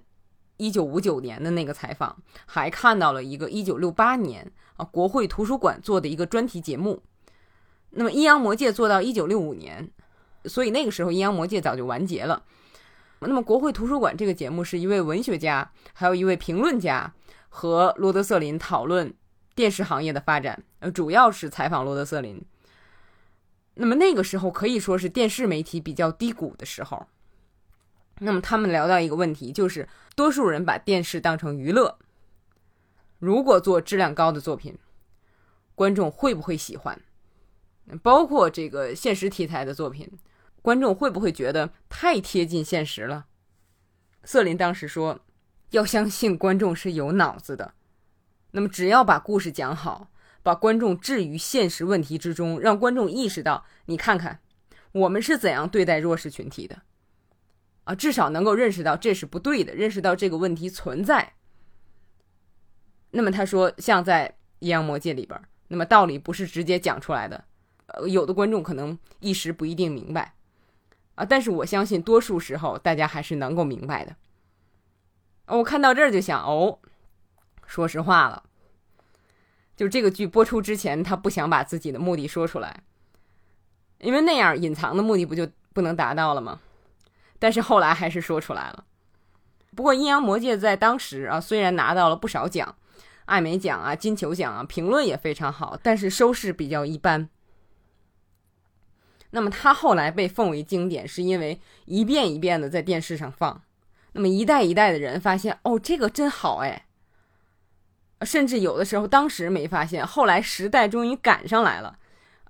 [0.58, 7.02] 一九五九年的那个采访，还看到了一个一九六八年啊国会图书馆做的一个专题节目。
[7.92, 9.90] 那么阴阳魔界做到一九六五年，
[10.46, 12.44] 所以那个时候阴阳魔界早就完结了。
[13.28, 17.14] 那么，国会图书馆这个节目是一位文学家，还有一位评论家
[17.50, 19.14] 和罗德瑟林讨论
[19.56, 22.44] 电视行业的发展，呃，主要是采访罗德瑟林。
[23.76, 27.08] 那么那个时候可以说是电视媒体比较低谷的时候。
[28.20, 31.98] 那么他们聊到一个问题，就是多数人把电视当成娱乐，
[33.20, 34.78] 如果做质量高的作品，
[35.76, 37.02] 观众会不会喜欢？
[38.02, 40.12] 包括这个现实题材的作品。
[40.64, 43.26] 观众会不会觉得太贴近现实了？
[44.24, 45.20] 瑟琳当时说
[45.72, 47.74] ：“要相信观众是有脑子的。
[48.52, 50.10] 那么，只要把故事讲好，
[50.42, 54.40] 把观众置于现实问题之中，让观众意识到，你看看
[54.94, 56.82] 我们是怎样对待弱势群体的，
[57.84, 61.34] 啊，至少能够认识到这是不对的，认识到这个问题存在。
[63.12, 67.44] 那么他说，像在《阴阳魔界》里边，那么道理不是直接讲出来的，
[67.88, 70.36] 呃，有的观众可能一时不一定明白。”
[71.16, 71.26] 啊！
[71.26, 74.16] 但是我相信，多数时候大家还是能够明白的。
[75.48, 76.80] 我看到这儿就想，哦，
[77.66, 78.44] 说实话了，
[79.76, 82.84] 就这个剧播出之前，他不想把自己的目的说出来，
[84.00, 86.60] 因为那样隐藏的目的不就不能达到了吗？
[87.38, 88.86] 但是后来还是说出来了。
[89.76, 92.76] 不过《阴阳魔界》在当时啊，虽然拿到了不少奖，
[93.26, 97.30] 艾美奖啊、金球奖啊，评论也非常好，但是收视比较一般。
[99.36, 103.64] 那么他后来被奉为经典，是因为一遍一遍的在电视上放，
[104.12, 106.86] 那么一代一代的人发现，哦，这个真好哎，
[108.22, 111.98] 甚至有的时候当时没发现，后来时代终于赶上来了，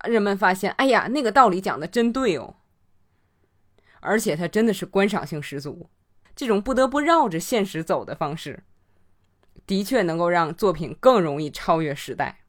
[0.03, 2.57] 人们发现，哎呀，那个道理讲的真对哦，
[4.01, 5.89] 而且它真的是观赏性十足，
[6.35, 8.61] 这种不得不绕着现实走的方式，
[9.65, 12.39] 的确能够让作品更容易超越时代。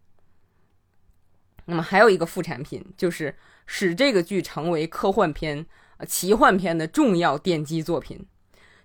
[1.67, 3.37] 那么还有一个副产品就是。
[3.67, 5.67] 使这个剧成为科幻片、
[6.07, 8.27] 奇幻片的重要奠基作品，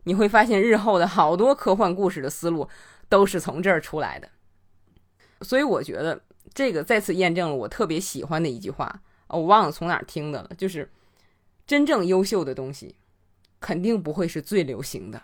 [0.04, 2.68] 你会发现日后的好多科幻故事的思路
[3.08, 4.30] 都是从这儿出来的。
[5.42, 6.22] 所以我觉得
[6.54, 10.92] 这个再次验证了我特别喜欢的一句话，我忘了从哪儿听的了，就是
[11.66, 12.96] 真正优秀的东西
[13.60, 15.24] 肯定不会是最流行的。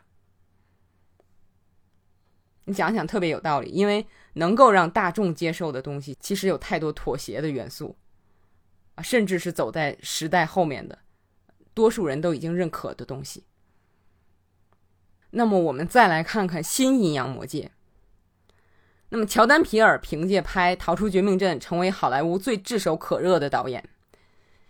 [2.66, 7.96] 你想想，特别有道理，因为能够让大众接受的东西，其实有太多妥协的元素。
[8.96, 11.00] 啊，甚至是走在时代后面的，
[11.74, 13.46] 多数人都已经认可的东西。
[15.32, 17.72] 那么，我们再来看看新阴阳魔界。
[19.10, 23.88] 那么乔丹皮尔凭借拍《逃出绝命镇》成为好莱坞最炙手可热的导演，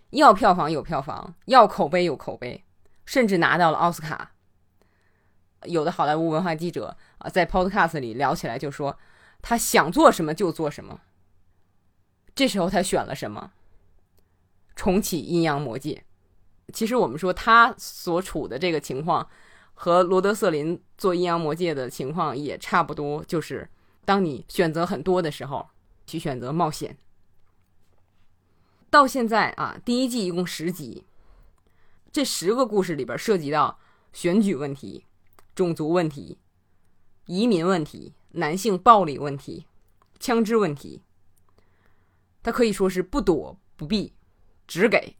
[0.09, 2.65] 要票房有票房，要口碑有口碑，
[3.05, 4.33] 甚至拿到了奥斯卡。
[5.63, 8.99] 有的好莱坞文化记者啊，在 Podcast 里聊起来就说，
[9.41, 11.01] 他想做什么就做什么。
[12.35, 13.53] 这时候他选了什么？
[14.75, 16.03] 重启阴阳魔界。
[16.73, 19.27] 其实我们说他所处的这个情况，
[19.73, 23.69] 和罗德瑟林做阴阳魔界的情况也差不多，就是
[24.03, 25.67] 当你选择很多的时候，
[26.05, 26.97] 去选择冒险。
[28.89, 31.05] 到现在啊，第一季一共十集，
[32.11, 33.79] 这十个故事里边涉及到
[34.13, 35.05] 选举问题。
[35.53, 36.37] 种族问题、
[37.27, 39.65] 移民问题、男性暴力问题、
[40.19, 41.01] 枪支问题，
[42.43, 44.11] 他可以说是不躲不避，
[44.67, 45.17] 只给。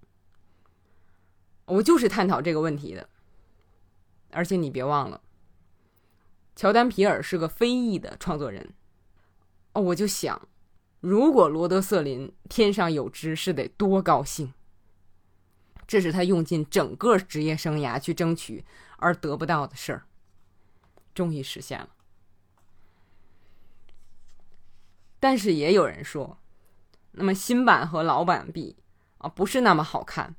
[1.66, 3.10] 我就是探讨这个问题的，
[4.32, 5.22] 而且你别忘了，
[6.56, 8.74] 乔丹皮尔是个非裔的创作人。
[9.74, 10.48] 哦，我就想，
[11.00, 14.54] 如果罗德瑟林天上有知，是得多高兴。
[15.88, 18.66] 这是他用尽整个职业生涯去争取
[18.98, 20.06] 而得不到的事儿。
[21.14, 21.90] 终于实现了，
[25.20, 26.40] 但是也有人说，
[27.12, 28.76] 那么新版和老版比
[29.28, 30.36] 不是那么好看，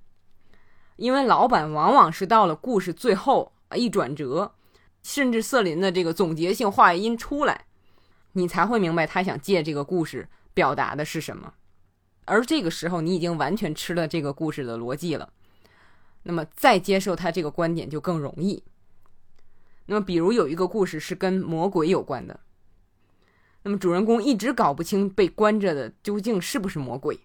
[0.96, 4.54] 因为老版往往是到了故事最后一转折，
[5.02, 7.66] 甚至瑟琳的这个总结性话音出来，
[8.32, 11.54] 你才会明白他想借这个故事表达的是什么，
[12.24, 15.32] 而这个时候你已经完全吃了这个故事的逻辑了，
[16.22, 18.62] 那么再接受他这个观点就更容易。
[19.86, 22.40] 那么，比如有一个故事是跟魔鬼有关的，
[23.62, 27.20] 那么主人公一直搞不清被关着的究竟是不是魔鬼。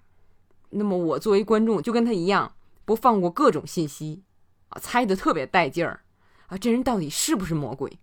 [0.72, 2.56] 那么我作为观众就跟他一样，
[2.86, 4.24] 不放过各种信息
[4.70, 6.02] 啊，猜的特别带劲儿
[6.48, 8.00] 啊，这人到底是不是魔鬼？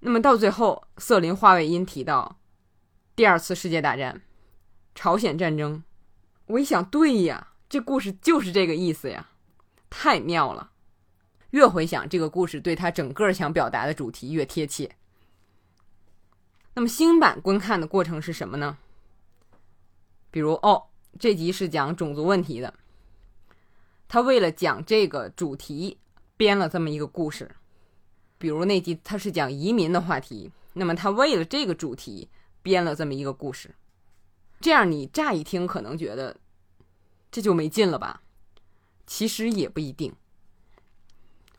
[0.00, 2.38] 那么到最后，瑟琳·华伟因提到
[3.16, 4.22] 第二次世界大战、
[4.94, 5.82] 朝鲜战争，
[6.46, 9.30] 我一想，对呀，这故事就是这个意思呀，
[9.88, 10.72] 太妙了。
[11.50, 14.96] 越回想这个故事，对他整个想表达的主题越贴切。
[16.74, 18.76] 那么新版观看的过程是什么呢？
[20.32, 20.86] 比如，哦，
[21.18, 22.74] 这集是讲种族问题的，
[24.08, 25.98] 他为了讲这个主题
[26.36, 27.50] 编了这么一个故事。
[28.38, 32.28] 比如那集他是讲移民的话题，那么他为了这个主题
[32.62, 33.74] 编了这么一个故事。
[34.60, 36.36] 这样你乍一听可能觉得
[37.30, 38.22] 这就没劲了吧？
[39.06, 40.12] 其实也不一定。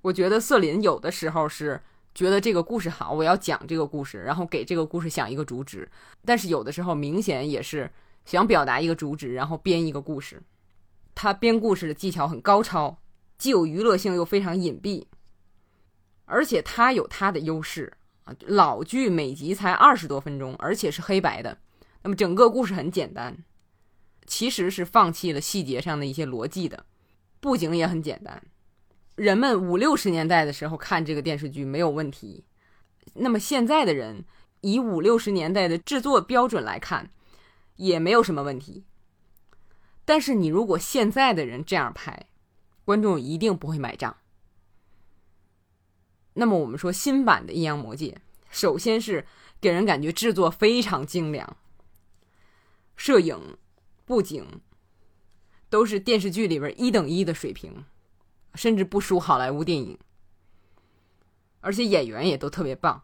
[0.01, 1.81] 我觉得瑟琳有的时候是
[2.13, 5.89] 觉得这个故事好，我要讲这个故事，然后给这个故事想一个主旨。
[6.23, 7.91] 但是有的时候明显也是
[8.25, 10.41] 想表达一个主旨，然后编一个故事。
[11.13, 12.99] 他编故事的技巧很高超，
[13.37, 15.05] 既有娱乐性又非常隐蔽，
[16.25, 17.93] 而且他有他的优势
[18.25, 18.35] 啊。
[18.41, 21.57] 老剧每集才二十多分钟，而且是黑白的，
[22.03, 23.37] 那么整个故事很简单，
[24.25, 26.85] 其实是放弃了细节上的一些逻辑的，
[27.39, 28.41] 布景也很简单。
[29.15, 32.43] 人们五六十年代的时候看这个电视剧没有问题，
[33.13, 34.25] 那么现在的人
[34.59, 37.09] 以五六十年代的制作标准来看，
[37.75, 38.85] 也没有什么问题。
[40.03, 42.27] 但是你如果现在的人这样拍，
[42.83, 44.17] 观众一定不会买账。
[46.33, 48.11] 那么我们说新版的《阴阳魔界》，
[48.49, 49.25] 首先是
[49.59, 51.57] 给人感觉制作非常精良，
[52.95, 53.57] 摄影、
[54.05, 54.61] 布景
[55.69, 57.85] 都是电视剧里边一等一的水平。
[58.53, 59.99] 甚至不输好莱坞电影，
[61.59, 63.03] 而且演员也都特别棒。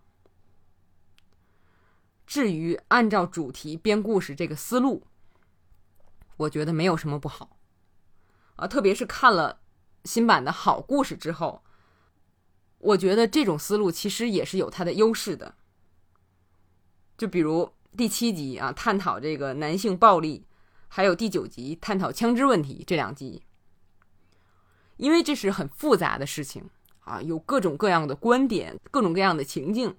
[2.32, 5.04] 至于按照主题编故事这个思路，
[6.38, 7.58] 我觉得没有什么不好
[8.56, 8.66] 啊。
[8.66, 9.60] 特别是看了
[10.06, 11.62] 新版的好故事之后，
[12.78, 15.56] 我觉得这种思路其实也是有它的优势的。
[17.18, 20.46] 就比如第七集啊，探讨这个男性暴力，
[20.88, 23.44] 还有第九集探讨枪支问题这两集。
[24.96, 26.70] 因为这是很复杂的事情
[27.02, 29.98] 啊，有各种各样的观点，各种各样的情境。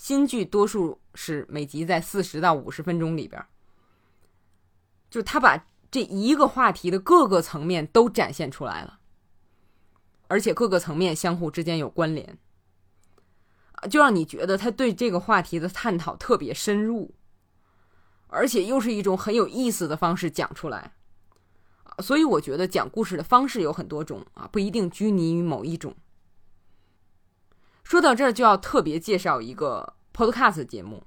[0.00, 3.44] 新剧多数是每集在四十到五十分钟里边，
[5.10, 9.00] 就他把这一个话题的各个层面都展现出来了，
[10.26, 12.38] 而且各个层面相互之间有关联，
[13.90, 17.14] 就让你觉得他对这个话题的探讨特别深入，
[18.28, 20.94] 而且又是一种很有意思的方式讲出来。
[21.98, 25.94] 所以我觉得讲故事的方式有很多种啊，不一定拘泥于某一种。
[27.90, 31.02] 说到这儿，就要特别介绍一个 podcast 节目。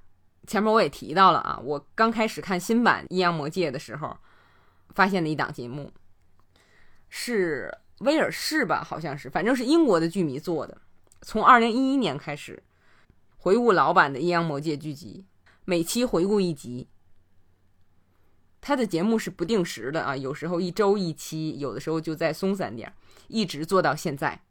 [0.46, 4.18] 前面我也提到了啊，我刚开始看新版《阴阳魔界》的时候，
[4.90, 5.94] 发现的一档节目，
[7.08, 10.78] 是威尔士吧，好像是，反正是英国的剧迷做的。
[11.22, 12.62] 从二零一一年开始，
[13.38, 15.26] 回顾老版的《阴阳魔界》剧集，
[15.64, 16.90] 每期回顾一集。
[18.60, 22.94] 他的节目是不定时的啊，有时候一周一期，有的时候就再松散点，
[23.30, 24.42] 一直做到现在。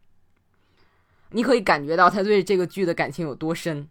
[1.33, 3.89] 你可以感觉到他对这个剧的感情有多深。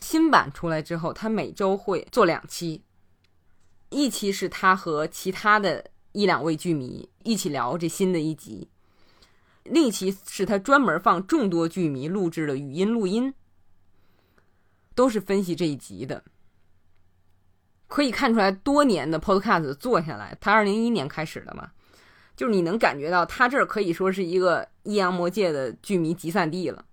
[0.00, 2.82] 新版出来之后，他每周会做两期，
[3.88, 8.68] 一期是他和其他的一两位剧迷一起聊这新的一集，
[9.64, 13.32] 另一期是他专门放众多剧迷录制的语音录音，
[14.94, 16.22] 都是分析这一集的。
[17.86, 21.70] 可以看出来，多年的 Podcast 做下来，他二零一一年开始的嘛，
[22.36, 26.84] 就是你能感觉到他这儿可以说是一个阴阳魔界的剧迷集散地了。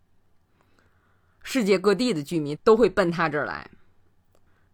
[1.44, 3.70] 世界各地的剧迷都会奔他这儿来，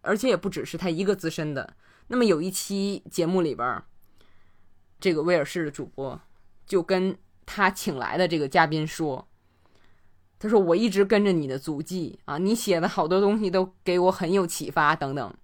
[0.02, 1.74] 而且也不只是他一个资深的。
[2.06, 3.82] 那么有一期节目里边，
[5.00, 6.20] 这个威尔士的主播
[6.64, 9.28] 就跟他请来的这个嘉宾说
[10.38, 15.34] ：“他说我一直跟着你的足迹啊，你写的好多东西都给我很有启发等等。”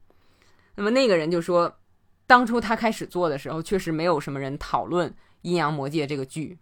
[0.76, 1.78] 那么那个人就说，
[2.26, 5.10] 当初他开始做的时候，确实没有什么人讨论
[5.42, 6.58] 《阴阳魔界》这个剧，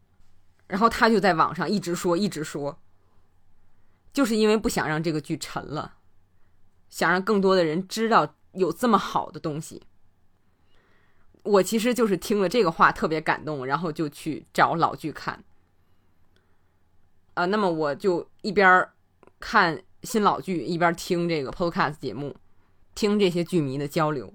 [0.67, 2.79] 然后他就在网上一直说，一直说，
[4.13, 5.95] 就是因为不想让这个剧沉了，
[6.91, 9.83] 想让更多的人知道有这么好的东西。
[11.45, 15.43] 我其实就是听了这个话特别感动，然后就去找老剧看。
[17.35, 18.89] 啊，那么我就一边
[19.41, 22.37] 看新老剧，一边听这个 Podcast 节目。
[22.95, 24.33] 听这些剧迷的交流，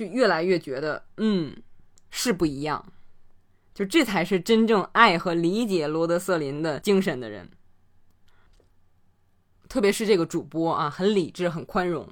[0.00, 1.54] 就越来越觉得，嗯，
[2.10, 2.90] 是不一样。
[3.74, 7.50] 就这才是真正爱和理解罗德瑟林的精神的人。
[9.68, 12.08] 特别是这个主播啊，很理智，很宽容。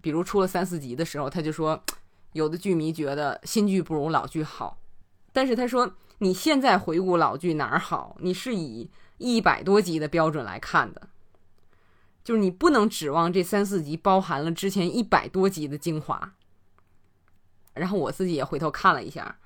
[0.00, 1.84] 比如出了三四集的时候，他就说，
[2.32, 4.78] 有的剧迷觉得新剧不如老剧好，
[5.30, 8.16] 但是他说，你现在回顾老剧哪儿好？
[8.20, 11.10] 你是以一百多集的标准来看的。
[12.24, 16.32] 就是你不能指望这三四集包含了之前一百多集的精华。
[17.74, 19.38] 然后我自己也回头看了一下，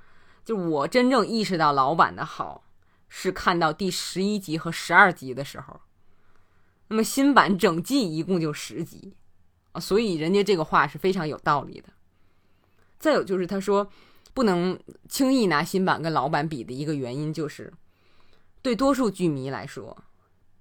[0.44, 2.64] 就我真正意识到老版的好，
[3.08, 5.80] 是看到第十一集和十二集的时候。
[6.88, 9.14] 那么新版整季一共就十集
[9.72, 11.88] 啊，所以人家这个话是非常有道理的。
[12.98, 13.90] 再有就是他说
[14.32, 17.72] 不能轻易拿新版跟老版比的一个原因，就是
[18.60, 19.96] 对多数剧迷来说。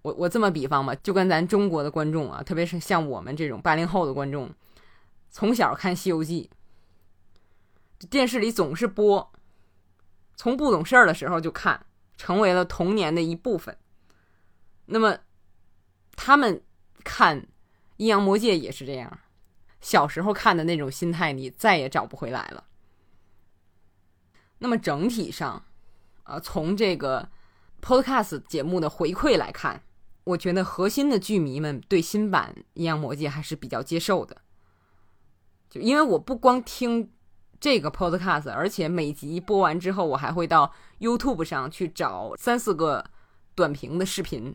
[0.01, 4.49] 我我这么比方吧，就跟咱中国的观众啊，特别是像我们这种八零后的观众，
[5.30, 6.49] 从小看《西游记》，
[8.09, 9.31] 电视里总是播，
[10.35, 11.85] 从不懂事儿的时候就看，
[12.17, 13.77] 成为了童年的一部分。
[14.85, 15.17] 那么，
[16.15, 16.61] 他们
[17.03, 17.41] 看
[17.97, 19.19] 《阴阳魔界》也是这样，
[19.79, 22.65] 小时候看的那种心态，你再也找不回来了。
[24.59, 25.65] 那么整体上，
[26.23, 27.29] 啊，从这个
[27.81, 29.83] Podcast 节目的回馈来看。
[30.25, 34.41] 我觉得核心的剧迷们对新版《阴阳魔界》还是比较接受的，
[35.69, 37.11] 就因为我不光听
[37.64, 43.05] 这个 podcast，而且每集播完之后，我还会到 YouTube 上去找三四个
[43.55, 44.53] 短评的视频，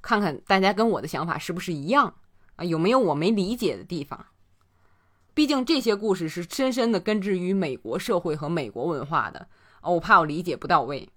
[0.00, 2.14] 看看大家跟我的想法是不是一样
[2.54, 4.26] 啊，有没有我没理解的地方。
[5.34, 9.48] 毕竟这些故事是深深的根植于美国社会和美国文化的，
[9.82, 11.08] 哦，我怕我理解不到位。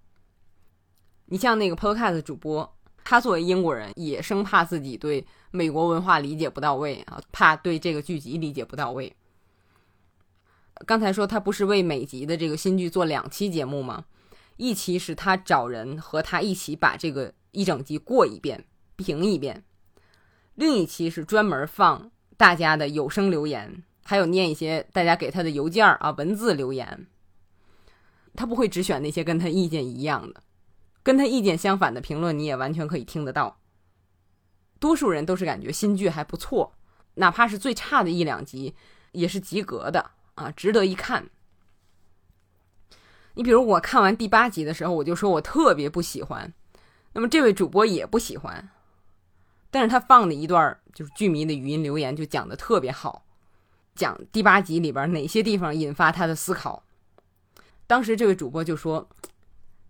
[1.26, 2.76] 你像那个 podcast 主播。
[3.04, 9.12] 他作为英国人，也生怕自己对美国文化理解不到位啊，怕对这个剧集理解不到位。
[10.86, 14.06] 刚才说他不是为每集的这个新剧做两期节目吗？
[14.58, 18.66] 一期是他找人和他一起把这个一整集过一遍、
[18.96, 19.64] 评一遍；
[20.56, 27.08] 另一期是专门放大家的有声留言，还有念一些大家给他的邮件啊、文字留言。
[28.36, 30.42] 他不会只选那些跟他意见一样的。
[31.04, 33.58] 跟他意见相反的评论，你也完全可以听得到。
[34.80, 36.74] 多数人都是感觉新剧还不错，
[37.16, 38.76] 哪怕是最差的一两集，
[39.12, 40.12] 也是及格的
[40.42, 41.30] 啊，值得一看。
[43.36, 46.54] 你比如我看完第八集的时候，我就说我特别不喜欢，
[47.14, 48.70] 那么这位主播也不喜欢，
[49.70, 53.26] 但是他放的一段就是剧迷的语音留言，就讲的特别好，
[53.96, 56.84] 讲第八集里边哪些地方引发他的思考。
[57.88, 59.10] 当时这位主播就说。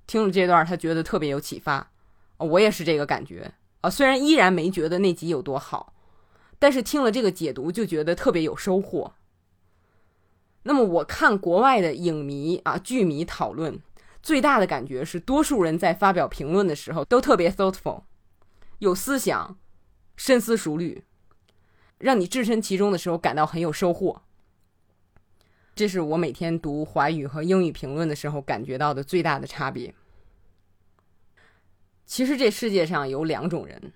[0.08, 1.90] 听了这段，他觉得特别有启发，
[2.36, 3.90] 我也是这个感觉啊。
[3.90, 5.94] 虽然依然没觉得那集有多好，
[6.60, 9.14] 但是听了这个解读，就觉得特别有收获。
[10.64, 13.82] 那么我看国外的影迷啊、剧迷讨论，
[14.22, 18.04] 最大的感觉是，多数人在发表评论的时候都特别 thoughtful，
[18.80, 19.58] 有思想，
[20.16, 21.04] 深思熟虑，
[21.98, 24.22] 让你置身其中的时候感到很有收获。
[25.74, 29.96] 这是我每天读华语和英语评论的时候感觉到的最大的差别。
[32.06, 33.94] 其实这世界上有两种人，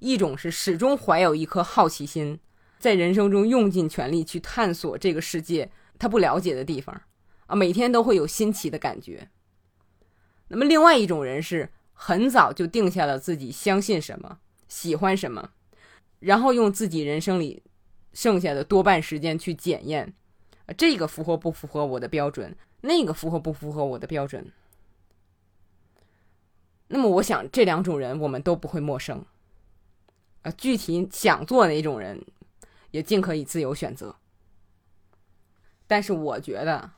[0.00, 2.40] 一种是始终怀有一颗好奇心，
[2.78, 7.02] 在人生中用尽全力去探索这个世界他不了解的地方
[7.46, 9.28] 啊，每天都会有新奇的感觉。
[10.48, 14.38] 那么，另外一种人是很早就定下了自己相信什么、
[14.68, 15.50] 喜欢什么，
[16.20, 17.62] 然后用自己人生里
[18.12, 20.14] 剩下的多半时间去检验，
[20.66, 24.50] 啊这个符合不符合我的标准，那个符合不符合我的标准。
[26.88, 29.24] 那么，我想这两种人我们都不会陌生。
[30.42, 32.24] 啊，具体想做哪种人，
[32.92, 34.16] 也尽可以自由选择。
[35.88, 36.92] 但是，我觉得。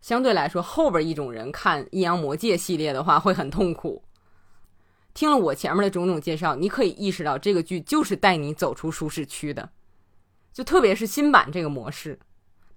[0.00, 4.04] 相对来说，后边一种人看《阴阳魔界》系列的话会很痛苦。
[5.14, 9.70] 听了我前面的种种介绍，你可以意识到这个剧就是带你走出舒适区的，
[10.52, 12.18] 就特别是新版这个模式。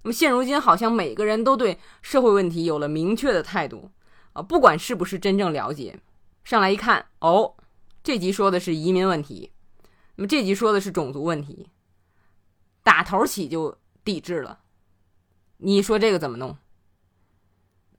[0.02, 3.90] 那么现如今，好像每个人都对社会问题有了明确的态度
[4.32, 6.00] 啊，不管是不是真正了解，
[6.44, 7.56] 上来一看，哦，
[8.02, 9.52] 这集说的是移民问题，
[10.14, 11.68] 那么这集说的是种族问题，
[12.82, 14.60] 打头起就抵制了。
[15.58, 16.56] 你说这个怎么弄？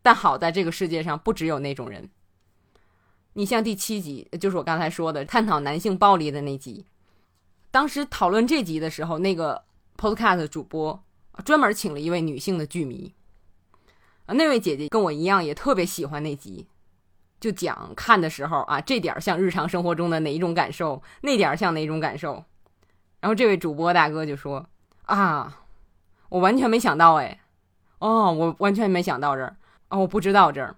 [0.01, 2.09] 但好在这个世界上不只有那种人。
[3.33, 6.85] 你像第七集，就是我刚才说的探讨男性暴力的那集，
[7.69, 9.63] 当时讨论这集的时候，那个
[9.97, 11.03] Podcast 主播
[11.45, 13.13] 专门请了一位女性的剧迷
[14.25, 16.67] 啊，那位姐姐跟我一样也特别喜欢那集，
[17.39, 22.45] 就讲看的时候啊，这点像日常生活中的哪一种感受，那点像哪一种感受。
[23.19, 24.65] 然后这位主播大哥就说
[25.03, 25.65] 啊，
[26.29, 27.39] 我完全没想到哎，
[27.99, 29.55] 哦，我完全没想到这儿。
[29.89, 30.75] 哦，我不知道这儿。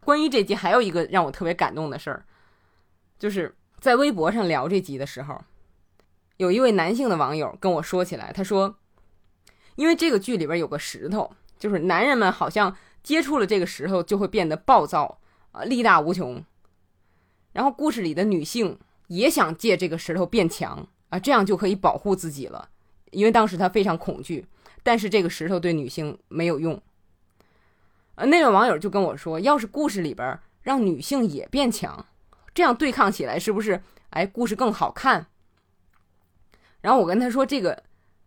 [0.00, 2.24] 关于这集还有一个让我特别感动的事儿，
[3.18, 5.42] 就是在微博上聊这集的时候，
[6.38, 8.76] 有一位男性的网友跟我说起来，他说，
[9.76, 15.18] 因为这个剧里边有个石头，就是男人们好像接触了这个石头就会变得暴躁
[15.52, 16.42] 啊，力大无穷。
[17.52, 22.70] 然后故事里的女性也想借这个石头变强啊，这样就可以保护自己了，
[23.10, 24.46] 因为当时她非常恐惧，
[24.82, 26.80] 但是这个石头对女性没有用。
[28.16, 32.06] 呃，那位网友就跟我说，要是故事里边让女性也变强，
[32.54, 35.26] 这样对抗起来是不是哎故事更好看？
[36.80, 37.82] 然后我跟他说，这个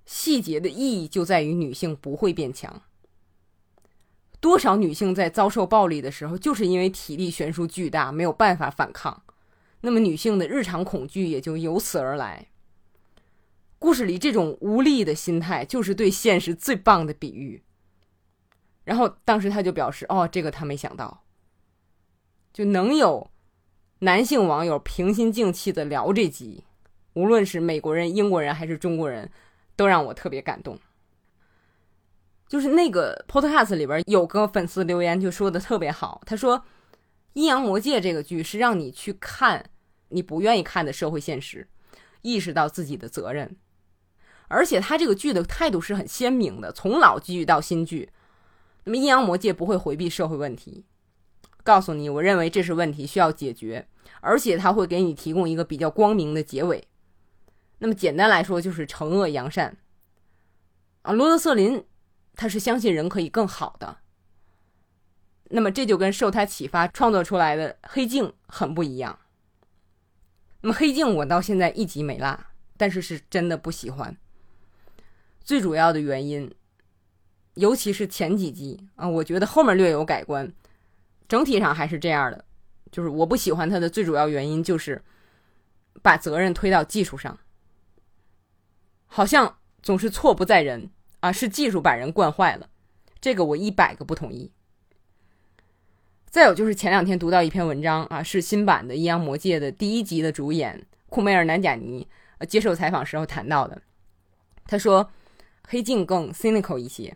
[0.05, 2.81] 细节的意义就在于女性不会变强。
[4.39, 9.23] 多少女性在遭受暴力的时候，就是因为体力悬殊巨大，没有办法反抗，
[9.81, 12.47] 那么女性的日常恐惧也就由此而来。
[13.83, 17.61] 故事里这种无力的心态，就是对现实最棒的比喻。
[18.85, 21.25] 然后当时他就表示：“哦，这个他没想到，
[22.53, 23.29] 就能有
[23.99, 26.63] 男性网友平心静气的聊这集，
[27.15, 29.29] 无论是美国人、英国人还是中国人，
[29.75, 30.79] 都让我特别感动。
[32.47, 36.57] 就是那个 Podcast 里边有个粉丝留言就说的特别好，他说
[37.33, 39.71] ：‘《阴阳魔界》这个剧是让你去看
[40.07, 41.67] 你不愿意看的社会现实，
[42.21, 43.57] 意识到自己的责任，
[44.47, 48.11] 而且他这个剧的态度是很鲜明的，从老剧到新剧。’
[48.85, 50.85] 那么阴阳魔界不会回避社会问题，
[51.63, 53.87] 告诉你，我认为这是问题需要解决，
[54.19, 56.85] 而且他会给你提供一个比较光明的结尾。
[57.79, 59.77] 那么简单来说就是惩恶扬善。
[61.03, 61.85] 啊，罗德瑟林
[62.35, 63.97] 他是相信人可以更好的。
[65.49, 69.19] 那么这就跟受他启发创作出来的《黑镜》很不一样。
[70.61, 72.37] 那么《黑镜》我到现在一集没落，
[72.75, 74.17] 但是是真的不喜欢。
[75.43, 76.53] 最主要的原因。
[77.55, 80.51] 尤其是前几集啊，我觉得后面略有改观，
[81.27, 82.45] 整体上还是这样的。
[82.91, 85.03] 就是我不喜欢他的最主要原因就是
[86.01, 87.37] 把责任推到技术上，
[89.05, 90.89] 好像总是错不在人
[91.19, 92.69] 啊，是技术把人惯坏了。
[93.21, 94.51] 这个我一百个不同意。
[96.25, 102.07] 再有就是前两天读到一篇文章啊，是新版的《阴阳魔界》的第一集的主演库梅尔南贾尼
[102.49, 103.79] 接受采访时候谈到的，
[104.65, 105.11] 他说
[105.67, 107.15] 黑镜更 cynical 一些。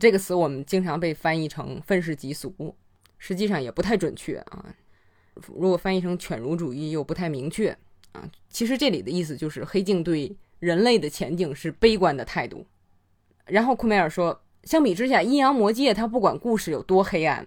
[0.00, 2.74] 这个词我们经常被翻译成愤世嫉俗，
[3.18, 4.74] 实际上也不太准确啊。
[5.34, 7.76] 如果翻译成犬儒主义又不太明确
[8.12, 8.28] 啊。
[8.48, 12.66] 其实这里的意思就是黑镜对人类的前景是悲观的态度。
[13.46, 17.46] 然后库梅尔说，相比之下，阴阳魔界它不管故事有多黑暗，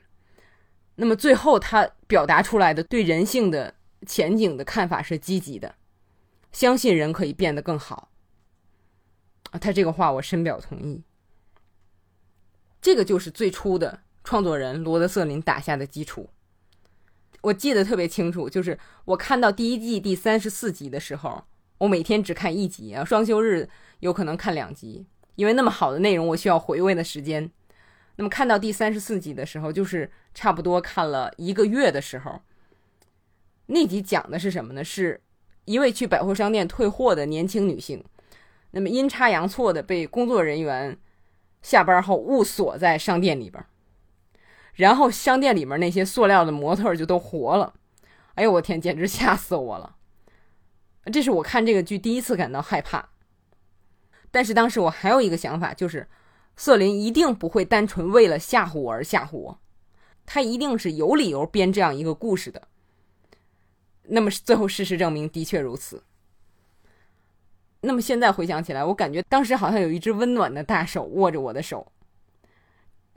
[0.96, 3.74] 那么最后它表达出来的对人性的
[4.06, 5.76] 前景的看法是积极的，
[6.52, 8.10] 相信人可以变得更好。
[9.52, 11.04] 啊，他这个话我深表同意。
[12.82, 16.30] 这个就是最初的创作人罗德瑟林打下的基础。
[17.42, 21.44] 我记得特别清楚，就是我看到第一季第三十四集的时候，
[21.78, 23.70] 我每天只看一集啊，双休日
[24.00, 27.50] 有可能看两集，因为那么好的内容我需要回味的时间。
[28.16, 32.42] 那么看到第三十四集的时候，就是差不多看了一个月的时候。
[33.68, 34.84] 那集讲的是什么呢？
[34.84, 35.22] 是
[35.66, 38.04] 一位去百货商店退货的年轻女性，
[38.78, 40.96] 那么阴差阳错的被工作人员
[41.64, 43.66] 下班后误锁在商店里边，
[44.76, 47.74] 然后商店里面那些塑料的模特就都活了。
[48.36, 49.96] 哎呦我天，简直吓死我了！
[51.12, 53.10] 这是我看这个剧第一次感到害怕。
[54.30, 56.08] 但是当时我还有一个想法，就是
[56.56, 59.60] 瑟琳一定不会单纯为了吓唬我而吓唬我，
[60.24, 62.68] 他一定是有理由编这样一个故事的。
[64.04, 66.04] 那么最后事实证明的确如此。
[67.82, 71.92] 那么现在回想起来，我感觉当时好像有一只温暖的大手握着我的手，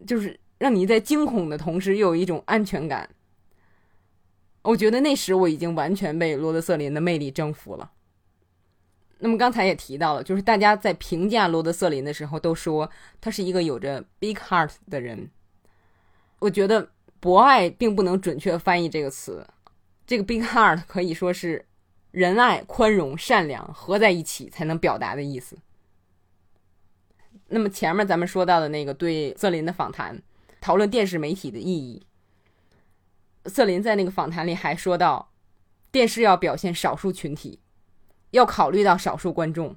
[0.06, 3.08] 就是让你在惊恐的同时又有一种安全感。
[4.62, 7.90] 我觉得那时我已经完全被罗德瑟林的魅力征服了。
[9.20, 12.90] 那么刚才也提到了，就是大家在评价罗德瑟林的时候都说
[13.20, 15.30] 他是一个有着 big heart 的人。
[16.38, 16.90] 我觉得
[17.20, 19.46] 博爱并不能准确翻译这个词，
[20.06, 21.66] 这个 big heart 可以说是
[22.10, 25.58] 仁爱、宽容、善良合在一起才能表达的意思。
[27.48, 30.20] 那么前面咱们说到的那个对瑟林的访谈，
[30.60, 32.02] 讨论电视媒体的意义。
[33.46, 35.32] 瑟琳在那个访谈里还说到，
[35.90, 37.58] 电视要表现少数群体，
[38.30, 39.74] 要考虑到少数观众，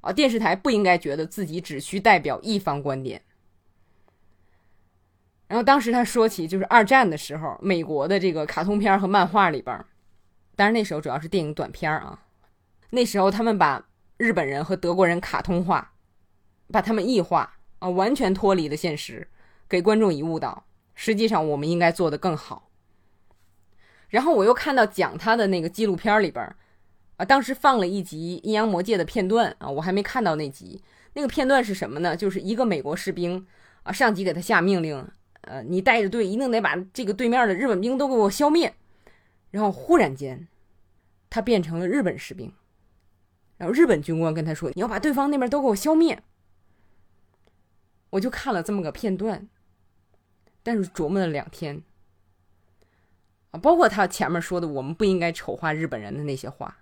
[0.00, 3.22] 啊，电视台不应该觉得自己只需代表一方观点。
[5.48, 9.84] 然后当时他说起，就是二战的时候，美国的这个卡通片和漫画里边，
[10.56, 12.24] 当然那时候主要是电影短片儿啊，
[12.90, 13.86] 那时候他们把
[14.16, 15.92] 日本人和德国人卡通化，
[16.72, 19.28] 把他们异化啊，完全脱离了现实，
[19.68, 20.64] 给观众以误导。
[20.94, 22.70] 实际上，我们应该做得更好。
[24.08, 26.42] 然后我又看到讲他的那个纪录片里边，
[27.18, 30.82] 啊，当时放了一集《阴阳魔界》的片段啊，我还没看到那集。
[31.12, 32.16] 那个片段是什么呢？
[32.16, 33.46] 就是一个美国士兵
[33.82, 35.06] 啊，上级给他下命令，
[35.42, 38.74] 呃，你带着队一定得把这个对面的日本兵都给我消灭。
[39.50, 40.48] 然后忽然间，
[41.30, 42.52] 他变成了日本士兵，
[43.56, 46.22] 然后日本军官跟他说：“你要把对方那边都给我消灭。”
[48.10, 49.48] 我就看了这么个片段。
[50.62, 51.80] 但是琢磨了两天，
[53.52, 56.78] 啊，包括他前面说的我们不应该丑化日本人的那些话，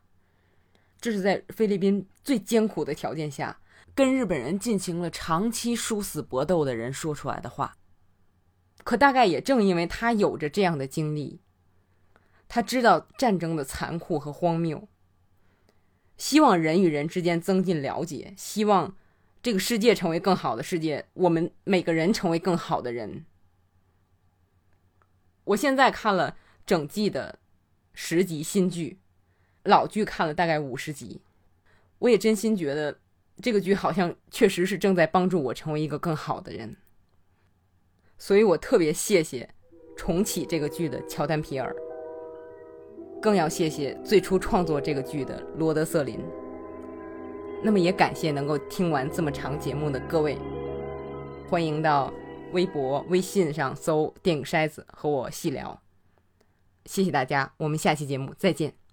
[0.99, 3.61] 这是在菲律宾最艰苦的条件下，
[3.95, 7.77] 跟日本人进行了长期殊死搏斗的人说出来的话。
[8.85, 11.43] 可大概也正因为他有着这样的经历，
[12.49, 14.89] 他知道战争的残酷和荒谬，
[16.17, 18.97] 希望人与人之间增进了解，希望
[19.43, 23.25] 这个世界成为更好的世界，我们每个人成为更好的人。
[25.45, 27.39] 我现在看了整季的
[27.93, 28.99] 十集新剧，
[29.65, 31.21] 老剧看了大概五十集，
[31.99, 32.99] 我也真心觉得
[33.43, 36.77] 这个剧好像确实是正在帮助我成为一个更好的人，
[38.17, 39.53] 所以我特别谢谢
[39.97, 41.75] 重启这个剧的乔丹皮尔，
[43.25, 46.21] 更要谢谢最初创作这个剧的罗德瑟林。
[47.63, 50.37] 那么也感谢能够听完这么长节目的各位，
[51.49, 52.13] 欢迎到。
[52.53, 55.83] 微博、微信上搜“电影筛子”和我细聊，
[56.87, 58.84] 谢谢大家，我们下期节目再见。